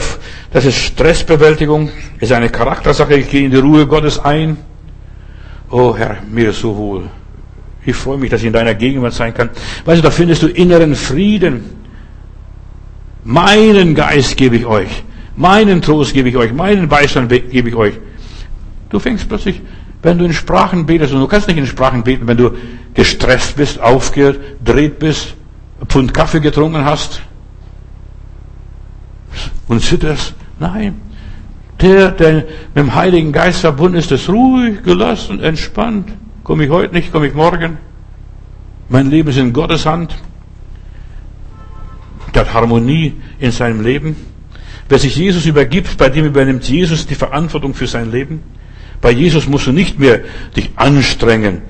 [0.52, 3.14] das ist Stressbewältigung, ist eine Charaktersache.
[3.14, 4.56] Ich gehe in die Ruhe Gottes ein.
[5.70, 7.04] Oh Herr, mir ist so wohl.
[7.86, 9.50] Ich freue mich, dass ich in deiner Gegenwart sein kann.
[9.84, 11.64] Weißt du, da findest du inneren Frieden.
[13.22, 15.04] Meinen Geist gebe ich euch.
[15.36, 16.52] Meinen Trost gebe ich euch.
[16.52, 17.94] Meinen Beistand gebe ich euch.
[18.90, 19.62] Du fängst plötzlich,
[20.02, 22.50] wenn du in Sprachen betest, und du kannst nicht in Sprachen beten, wenn du
[22.94, 25.34] gestresst bist, aufgedreht bist,
[25.80, 27.22] ein Pfund Kaffee getrunken hast
[29.68, 30.34] und zitterst.
[30.58, 31.00] Nein.
[31.80, 36.10] Der, der mit dem Heiligen Geist verbunden ist, ist ruhig, gelassen, entspannt.
[36.44, 37.78] Komme ich heute nicht, komme ich morgen.
[38.88, 40.16] Mein Leben ist in Gottes Hand.
[42.34, 44.16] Der hat Harmonie in seinem Leben.
[44.88, 48.42] Wer sich Jesus übergibt, bei dem übernimmt Jesus die Verantwortung für sein Leben.
[49.00, 50.20] Bei Jesus musst du nicht mehr
[50.56, 51.62] dich anstrengen.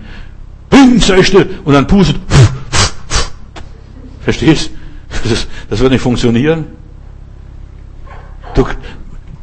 [1.22, 1.58] Still.
[1.64, 2.16] Und dann pustet.
[4.20, 4.70] Verstehst?
[5.28, 6.66] Das, das wird nicht funktionieren.
[8.54, 8.66] Du,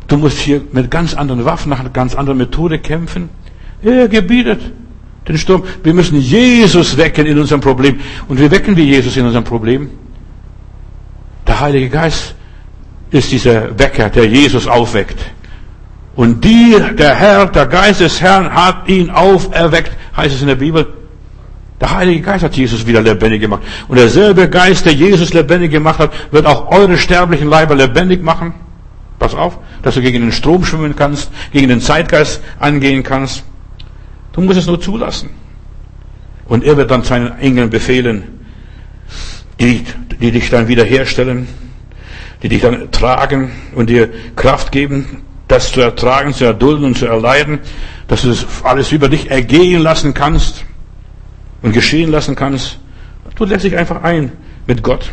[0.07, 3.29] du musst hier mit ganz anderen Waffen, nach einer ganz anderen Methode kämpfen.
[3.81, 4.59] Er gebietet
[5.27, 5.63] den Sturm.
[5.83, 7.99] Wir müssen Jesus wecken in unserem Problem.
[8.27, 9.89] Und wie wecken wir Jesus in unserem Problem?
[11.45, 12.35] Der Heilige Geist
[13.11, 15.19] ist dieser Wecker, der Jesus aufweckt.
[16.15, 20.55] Und die, der Herr, der Geist des Herrn hat ihn auferweckt, heißt es in der
[20.55, 20.87] Bibel.
[21.79, 23.61] Der Heilige Geist hat Jesus wieder lebendig gemacht.
[23.87, 28.53] Und derselbe Geist, der Jesus lebendig gemacht hat, wird auch eure sterblichen Leiber lebendig machen.
[29.19, 33.43] Pass auf, dass du gegen den Strom schwimmen kannst, gegen den Zeitgeist angehen kannst.
[34.33, 35.29] Du musst es nur zulassen.
[36.45, 38.23] Und er wird dann seinen Engeln befehlen,
[39.59, 39.83] die,
[40.19, 41.47] die dich dann wiederherstellen,
[42.41, 47.05] die dich dann tragen und dir Kraft geben, das zu ertragen, zu erdulden und zu
[47.05, 47.59] erleiden,
[48.07, 50.65] dass du das alles über dich ergehen lassen kannst
[51.67, 52.79] und geschehen lassen kannst.
[53.35, 54.31] Du lässt dich einfach ein
[54.67, 55.11] mit Gott.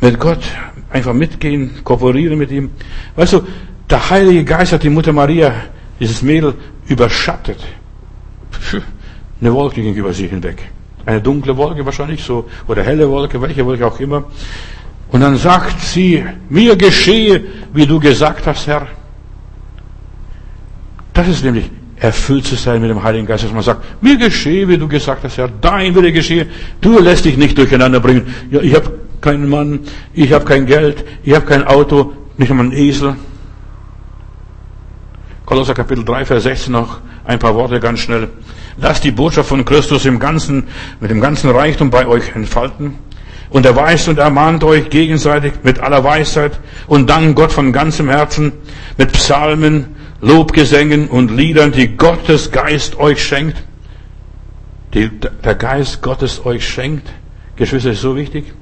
[0.00, 0.42] Mit Gott
[0.90, 2.70] einfach mitgehen, kooperieren mit ihm.
[3.14, 3.42] Weißt du,
[3.88, 5.52] der Heilige Geist hat die Mutter Maria,
[6.00, 6.54] dieses Mädel,
[6.88, 7.58] überschattet.
[9.40, 10.58] Eine Wolke ging über sie hinweg.
[11.06, 14.24] Eine dunkle Wolke wahrscheinlich so, oder helle Wolke, welche Wolke auch immer.
[15.12, 18.88] Und dann sagt sie, mir geschehe, wie du gesagt hast, Herr.
[21.12, 24.66] Das ist nämlich erfüllt zu sein mit dem Heiligen Geist, dass man sagt, mir geschehe,
[24.68, 26.46] wie du gesagt hast, Herr, dein Wille geschehe.
[26.80, 28.34] Du lässt dich nicht durcheinander bringen.
[28.50, 29.80] Ja, ich habe keinen Mann,
[30.12, 33.16] ich habe kein Geld, ich habe kein Auto, nicht einmal einen Esel.
[35.46, 38.28] Kolosser Kapitel 3, Vers 16 noch ein paar Worte ganz schnell.
[38.76, 40.68] Lasst die Botschaft von Christus im Ganzen,
[41.00, 42.98] mit dem ganzen Reichtum bei euch entfalten.
[43.50, 48.52] Und erweist und ermahnt euch gegenseitig mit aller Weisheit und dank Gott von ganzem Herzen
[48.98, 49.93] mit Psalmen,
[50.24, 53.62] Lobgesängen und Liedern, die Gottes Geist euch schenkt.
[54.94, 57.08] Die der Geist Gottes euch schenkt.
[57.56, 58.52] Geschwister, ist so wichtig.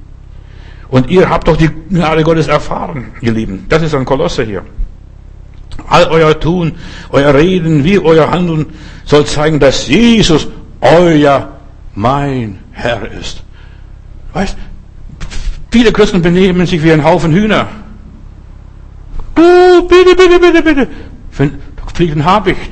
[0.89, 3.65] Und ihr habt doch die Gnade Gottes erfahren, ihr Lieben.
[3.69, 4.63] Das ist ein Kolosser hier.
[5.87, 6.73] All euer Tun,
[7.09, 8.67] euer Reden, wie euer Handeln
[9.05, 10.47] soll zeigen, dass Jesus
[10.81, 11.49] euer,
[11.95, 13.41] mein Herr ist.
[14.33, 14.57] Weißt,
[15.71, 17.67] viele Christen benehmen sich wie ein Haufen Hühner.
[19.37, 20.87] Oh, bitte, bitte, bitte, bitte.
[21.33, 22.71] Fliegt ein Habicht.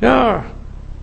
[0.00, 0.44] Ja,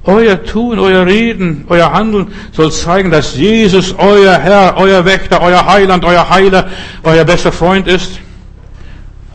[0.03, 5.65] euer Tun, euer Reden, euer Handeln soll zeigen, dass Jesus euer Herr, euer Wächter, euer
[5.65, 6.69] Heiland, euer Heiler,
[7.03, 8.19] euer bester Freund ist.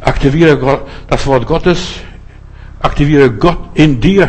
[0.00, 1.78] Aktiviere das Wort Gottes,
[2.80, 4.28] aktiviere Gott in dir.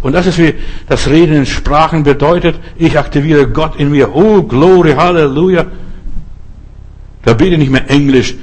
[0.00, 0.54] Und das ist wie
[0.88, 2.56] das Reden in Sprachen bedeutet.
[2.76, 4.14] Ich aktiviere Gott in mir.
[4.14, 5.66] Oh, Glory, Halleluja.
[7.22, 8.34] Da bete nicht mehr Englisch,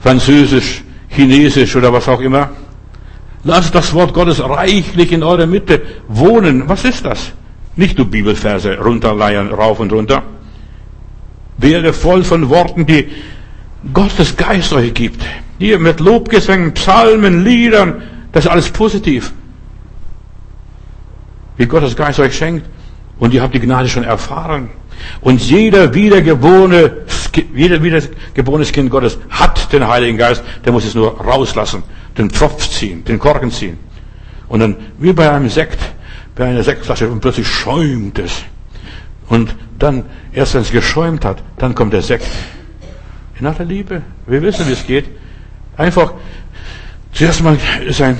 [0.00, 2.50] Französisch, Chinesisch oder was auch immer.
[3.44, 6.68] Lasst das Wort Gottes reichlich in eurer Mitte wohnen.
[6.68, 7.32] Was ist das?
[7.76, 10.22] Nicht du Bibelverse runterleiern, rauf und runter.
[11.58, 13.08] Werde voll von Worten, die
[13.92, 15.22] Gottes Geist euch gibt.
[15.58, 19.32] Hier mit Lobgesängen, Psalmen, Liedern, das ist alles positiv.
[21.56, 22.66] Wie Gottes Geist euch schenkt.
[23.18, 24.70] Und ihr habt die Gnade schon erfahren.
[25.20, 26.92] Und jeder wiedergeborene,
[27.54, 31.82] jeder wiedergeborenes Kind Gottes hat den Heiligen Geist, der muss es nur rauslassen,
[32.16, 33.78] den Pfropf ziehen, den Korken ziehen.
[34.48, 35.78] Und dann, wie bei einem Sekt,
[36.34, 38.42] bei einer Sektflasche, und plötzlich schäumt es.
[39.28, 42.28] Und dann, erst wenn es geschäumt hat, dann kommt der Sekt.
[43.40, 44.02] In aller Liebe.
[44.26, 45.06] Wir wissen, wie es geht.
[45.76, 46.14] Einfach,
[47.12, 48.16] zuerst mal ist ein,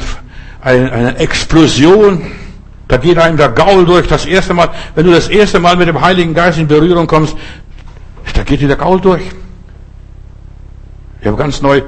[0.60, 2.22] ein, eine Explosion,
[2.94, 4.06] da geht einem der Gaul durch.
[4.06, 7.36] Das erste Mal, wenn du das erste Mal mit dem Heiligen Geist in Berührung kommst,
[8.34, 9.22] da geht dir der Gaul durch.
[11.20, 11.82] Ich habe ganz neu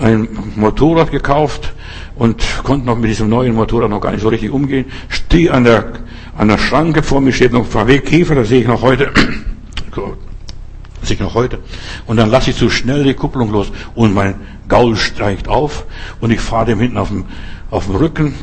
[0.00, 0.26] ein
[0.56, 1.72] Motorrad gekauft
[2.16, 4.86] und konnte noch mit diesem neuen Motorrad noch gar nicht so richtig umgehen.
[5.08, 5.92] Stehe an der,
[6.36, 9.12] an der Schranke, vor mir steht noch VW Käfer, das sehe ich noch heute.
[11.02, 11.60] sehe ich noch heute.
[12.06, 14.34] Und dann lasse ich zu schnell die Kupplung los und mein
[14.66, 15.84] Gaul steigt auf
[16.20, 17.24] und ich fahre dem hinten auf dem,
[17.70, 18.34] auf dem Rücken.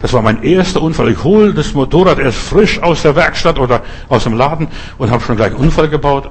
[0.00, 1.10] Das war mein erster Unfall.
[1.10, 5.22] Ich hole das Motorrad erst frisch aus der Werkstatt oder aus dem Laden und habe
[5.22, 6.30] schon gleich einen Unfall gebaut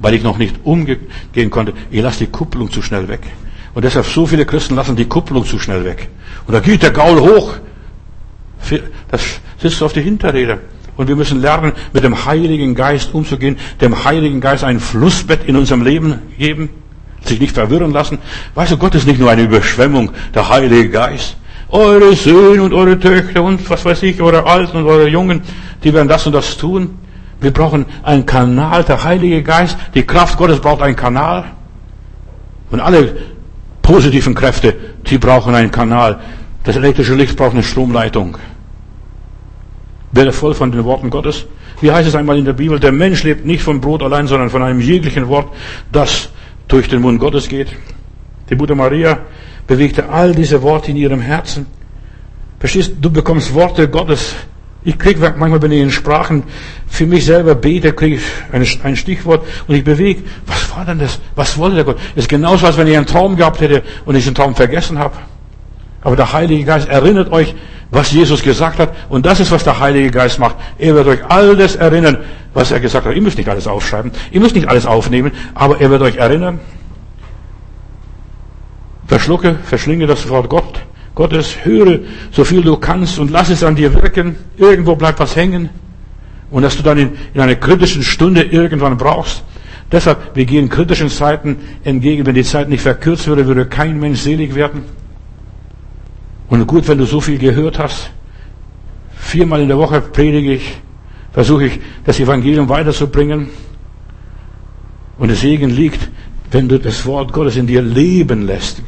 [0.00, 1.72] weil ich noch nicht umgehen konnte.
[1.90, 3.20] Ich lasse die Kupplung zu schnell weg.
[3.74, 6.08] Und deshalb so viele Christen lassen die Kupplung zu schnell weg.
[6.46, 7.54] Und da geht der Gaul hoch.
[9.10, 9.22] Das
[9.58, 10.58] sitzt auf die Hinterräder.
[10.96, 15.56] Und wir müssen lernen, mit dem Heiligen Geist umzugehen, dem Heiligen Geist ein Flussbett in
[15.56, 16.70] unserem Leben geben,
[17.22, 18.18] sich nicht verwirren lassen.
[18.54, 21.36] Weißt du, Gott ist nicht nur eine Überschwemmung, der Heilige Geist.
[21.68, 25.42] Eure Söhne und eure Töchter und was weiß ich, eure Alten und eure Jungen,
[25.82, 26.98] die werden das und das tun.
[27.40, 31.44] Wir brauchen einen Kanal, der Heilige Geist, die Kraft Gottes braucht einen Kanal.
[32.70, 33.16] Und alle
[33.82, 34.74] positiven Kräfte,
[35.06, 36.18] die brauchen einen Kanal.
[36.64, 38.38] Das elektrische Licht braucht eine Stromleitung.
[40.12, 41.46] Werde voll von den Worten Gottes.
[41.80, 42.80] Wie heißt es einmal in der Bibel?
[42.80, 45.52] Der Mensch lebt nicht von Brot allein, sondern von einem jeglichen Wort,
[45.92, 46.30] das
[46.68, 47.68] durch den Mund Gottes geht.
[48.48, 49.18] Die Mutter Maria
[49.66, 51.66] bewegte all diese Worte in ihrem Herzen.
[52.58, 54.34] Verstehst du, bekommst Worte Gottes
[54.86, 56.44] ich kriege manchmal, wenn ich in Sprachen
[56.86, 60.22] für mich selber bete, kriege ich ein, Stichwort und ich bewege.
[60.46, 61.18] Was war denn das?
[61.34, 61.98] Was wollte der Gott?
[62.14, 65.00] Das ist genauso, als wenn ich einen Traum gehabt hätte und ich den Traum vergessen
[65.00, 65.16] habe.
[66.02, 67.56] Aber der Heilige Geist erinnert euch,
[67.90, 68.94] was Jesus gesagt hat.
[69.08, 70.54] Und das ist, was der Heilige Geist macht.
[70.78, 72.18] Er wird euch alles erinnern,
[72.54, 73.16] was er gesagt hat.
[73.16, 74.12] Ihr müsst nicht alles aufschreiben.
[74.30, 75.32] Ihr müsst nicht alles aufnehmen.
[75.54, 76.60] Aber er wird euch erinnern.
[79.06, 80.82] Verschlucke, verschlinge das Wort Gott.
[81.14, 82.00] Gottes, höre
[82.30, 84.36] so viel du kannst und lass es an dir wirken.
[84.58, 85.70] Irgendwo bleibt was hängen.
[86.50, 89.42] Und dass du dann in, in einer kritischen Stunde irgendwann brauchst.
[89.90, 92.26] Deshalb, wir gehen kritischen Zeiten entgegen.
[92.26, 94.84] Wenn die Zeit nicht verkürzt würde, würde kein Mensch selig werden.
[96.48, 98.10] Und gut, wenn du so viel gehört hast.
[99.16, 100.78] Viermal in der Woche predige ich,
[101.32, 103.48] versuche ich, das Evangelium weiterzubringen.
[105.18, 106.08] Und der Segen liegt,
[106.50, 108.82] wenn du das Wort Gottes in dir leben lässt.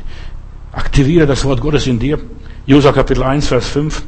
[0.98, 2.18] Aktiviere das Wort Gottes in dir.
[2.66, 4.02] Josua Kapitel 1, Vers 5.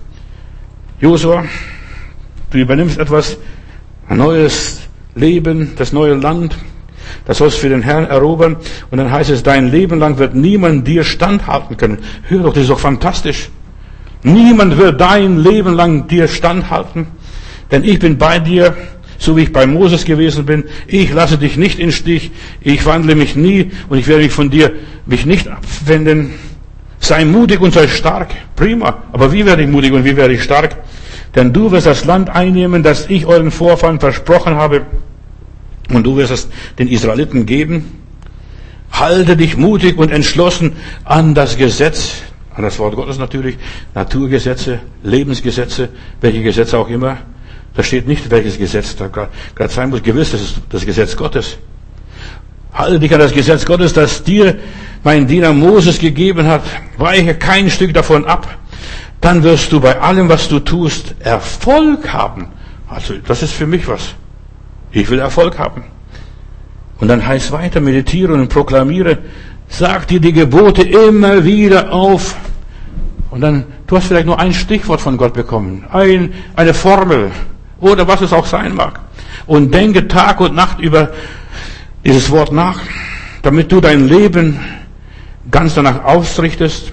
[1.00, 1.44] Josua,
[2.50, 3.38] du übernimmst etwas,
[4.08, 4.80] ein neues
[5.14, 6.58] Leben, das neue Land,
[7.26, 8.56] das sollst du für den Herrn erobern.
[8.90, 11.98] Und dann heißt es, dein Leben lang wird niemand dir standhalten können.
[12.24, 13.50] Hör doch, das ist doch fantastisch.
[14.24, 17.06] Niemand wird dein Leben lang dir standhalten.
[17.70, 18.76] Denn ich bin bei dir,
[19.16, 20.64] so wie ich bei Moses gewesen bin.
[20.88, 22.32] Ich lasse dich nicht in Stich.
[22.60, 24.72] Ich wandle mich nie und ich werde mich von dir
[25.06, 26.32] mich nicht abwenden.
[27.00, 28.30] Sei mutig und sei stark.
[28.54, 29.02] Prima.
[29.12, 30.76] Aber wie werde ich mutig und wie werde ich stark?
[31.34, 34.82] Denn du wirst das Land einnehmen, das ich euren Vorfahren versprochen habe.
[35.90, 36.48] Und du wirst es
[36.78, 38.00] den Israeliten geben.
[38.92, 42.16] Halte dich mutig und entschlossen an das Gesetz,
[42.54, 43.56] an das Wort Gottes natürlich,
[43.94, 45.88] Naturgesetze, Lebensgesetze,
[46.20, 47.18] welche Gesetze auch immer.
[47.74, 50.02] Da steht nicht, welches Gesetz da gerade sein muss.
[50.02, 51.56] Gewiss, das ist das Gesetz Gottes.
[52.72, 54.56] Halte dich an das Gesetz Gottes, das dir
[55.02, 56.62] mein Diener Moses gegeben hat.
[56.96, 58.56] Weiche kein Stück davon ab.
[59.20, 62.48] Dann wirst du bei allem, was du tust, Erfolg haben.
[62.88, 64.14] Also, das ist für mich was.
[64.92, 65.84] Ich will Erfolg haben.
[66.98, 69.18] Und dann heißt weiter, meditiere und proklamiere,
[69.68, 72.36] sag dir die Gebote immer wieder auf.
[73.30, 77.30] Und dann, du hast vielleicht nur ein Stichwort von Gott bekommen, ein, eine Formel
[77.80, 79.00] oder was es auch sein mag.
[79.46, 81.12] Und denke Tag und Nacht über
[82.04, 82.80] dieses Wort nach,
[83.42, 84.58] damit du dein Leben
[85.50, 86.92] ganz danach ausrichtest.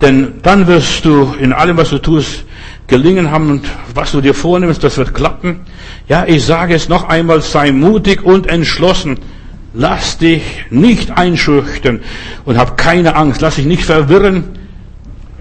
[0.00, 2.44] Denn dann wirst du in allem, was du tust,
[2.86, 5.60] gelingen haben und was du dir vornimmst, das wird klappen.
[6.08, 9.18] Ja, ich sage es noch einmal, sei mutig und entschlossen.
[9.74, 12.00] Lass dich nicht einschüchtern
[12.44, 13.42] und hab keine Angst.
[13.42, 14.44] Lass dich nicht verwirren.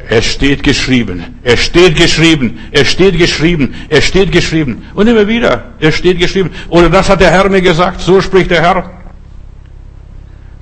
[0.10, 1.24] Es steht geschrieben.
[1.44, 2.60] Es steht geschrieben.
[2.72, 3.74] Es steht geschrieben.
[3.90, 4.84] Es steht geschrieben.
[4.94, 5.72] Und immer wieder.
[5.80, 6.52] Es steht geschrieben.
[6.70, 8.02] Oder das hat der Herr mir gesagt.
[8.02, 8.97] So spricht der Herr.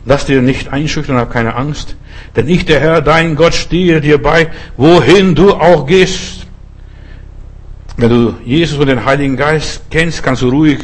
[0.06, 1.96] Lass dir nicht einschüchtern, hab keine Angst.
[2.36, 6.46] Denn ich, der Herr, dein Gott, stehe dir bei, wohin du auch gehst.
[7.98, 10.80] Wenn du Jesus und den Heiligen Geist kennst, kannst du ruhig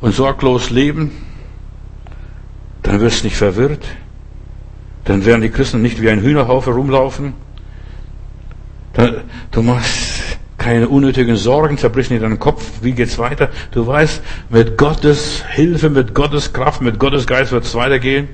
[0.00, 1.10] und sorglos leben.
[2.82, 3.84] Dann wirst du nicht verwirrt.
[5.04, 7.34] Dann werden die Christen nicht wie ein Hühnerhaufe rumlaufen.
[9.50, 10.07] Du machst
[10.68, 13.48] keine unnötigen Sorgen, zerbricht nicht deinen Kopf, wie geht's weiter?
[13.70, 14.20] Du weißt,
[14.50, 18.28] mit Gottes Hilfe, mit Gottes Kraft, mit Gottes Geist wird es weitergehen.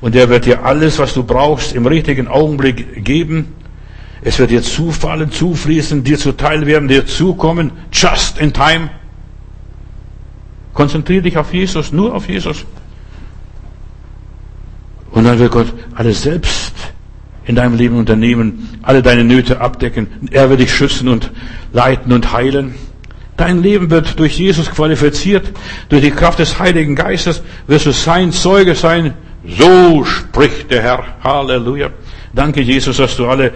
[0.00, 3.54] Und er wird dir alles, was du brauchst, im richtigen Augenblick geben.
[4.22, 8.88] Es wird dir zufallen, zufließen, dir zuteil werden, dir zukommen, just in time.
[10.74, 12.64] Konzentriere dich auf Jesus, nur auf Jesus.
[15.10, 16.71] Und dann wird Gott alles selbst
[17.44, 20.28] in deinem Leben unternehmen, alle deine Nöte abdecken.
[20.30, 21.30] Er wird dich schützen und
[21.72, 22.74] leiten und heilen.
[23.36, 25.50] Dein Leben wird durch Jesus qualifiziert.
[25.88, 29.14] Durch die Kraft des Heiligen Geistes wirst du sein Zeuge sein.
[29.44, 31.04] So spricht der Herr.
[31.24, 31.90] Halleluja.
[32.32, 33.52] Danke, Jesus, dass du alle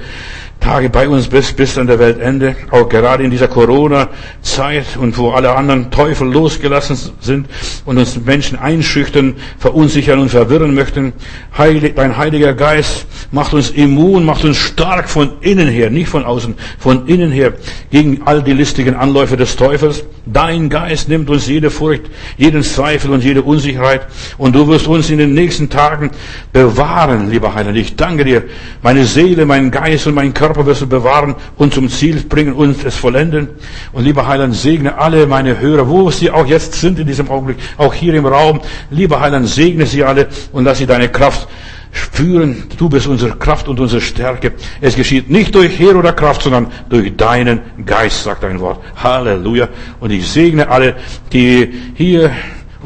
[0.60, 5.30] Tage bei uns bist, bis an der Weltende, auch gerade in dieser Corona-Zeit und wo
[5.30, 7.46] alle anderen Teufel losgelassen sind
[7.84, 11.12] und uns Menschen einschüchtern, verunsichern und verwirren möchten.
[11.56, 16.24] Heilig, dein Heiliger Geist macht uns immun, macht uns stark von innen her, nicht von
[16.24, 17.52] außen, von innen her,
[17.90, 20.04] gegen all die listigen Anläufe des Teufels.
[20.26, 22.02] Dein Geist nimmt uns jede Furcht,
[22.36, 26.10] jeden Zweifel und jede Unsicherheit und du wirst uns in den nächsten Tagen
[26.52, 27.76] bewahren, lieber Heiland.
[27.76, 28.42] Ich danke dir,
[28.82, 32.52] meine Seele, mein Geist und mein Körper Körper wirst du bewahren und zum Ziel bringen
[32.52, 33.48] und es vollenden.
[33.92, 37.56] Und lieber Heiland, segne alle meine Hörer, wo sie auch jetzt sind in diesem Augenblick,
[37.76, 38.60] auch hier im Raum.
[38.90, 41.48] Lieber Heiland, segne sie alle und lass sie deine Kraft
[41.90, 42.64] spüren.
[42.78, 44.52] Du bist unsere Kraft und unsere Stärke.
[44.80, 48.78] Es geschieht nicht durch Heer oder Kraft, sondern durch deinen Geist, sagt dein Wort.
[49.02, 49.68] Halleluja.
[49.98, 50.94] Und ich segne alle,
[51.32, 52.30] die hier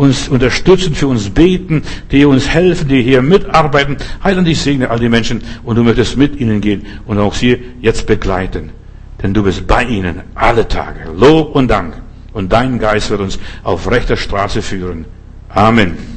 [0.01, 3.99] uns unterstützen, für uns beten, die uns helfen, die hier mitarbeiten.
[4.25, 7.59] Heiland, ich segne all die Menschen und du möchtest mit ihnen gehen und auch sie
[7.83, 8.71] jetzt begleiten.
[9.23, 11.01] Denn du bist bei ihnen alle Tage.
[11.15, 12.01] Lob und Dank.
[12.33, 15.05] Und dein Geist wird uns auf rechter Straße führen.
[15.51, 16.10] Amen.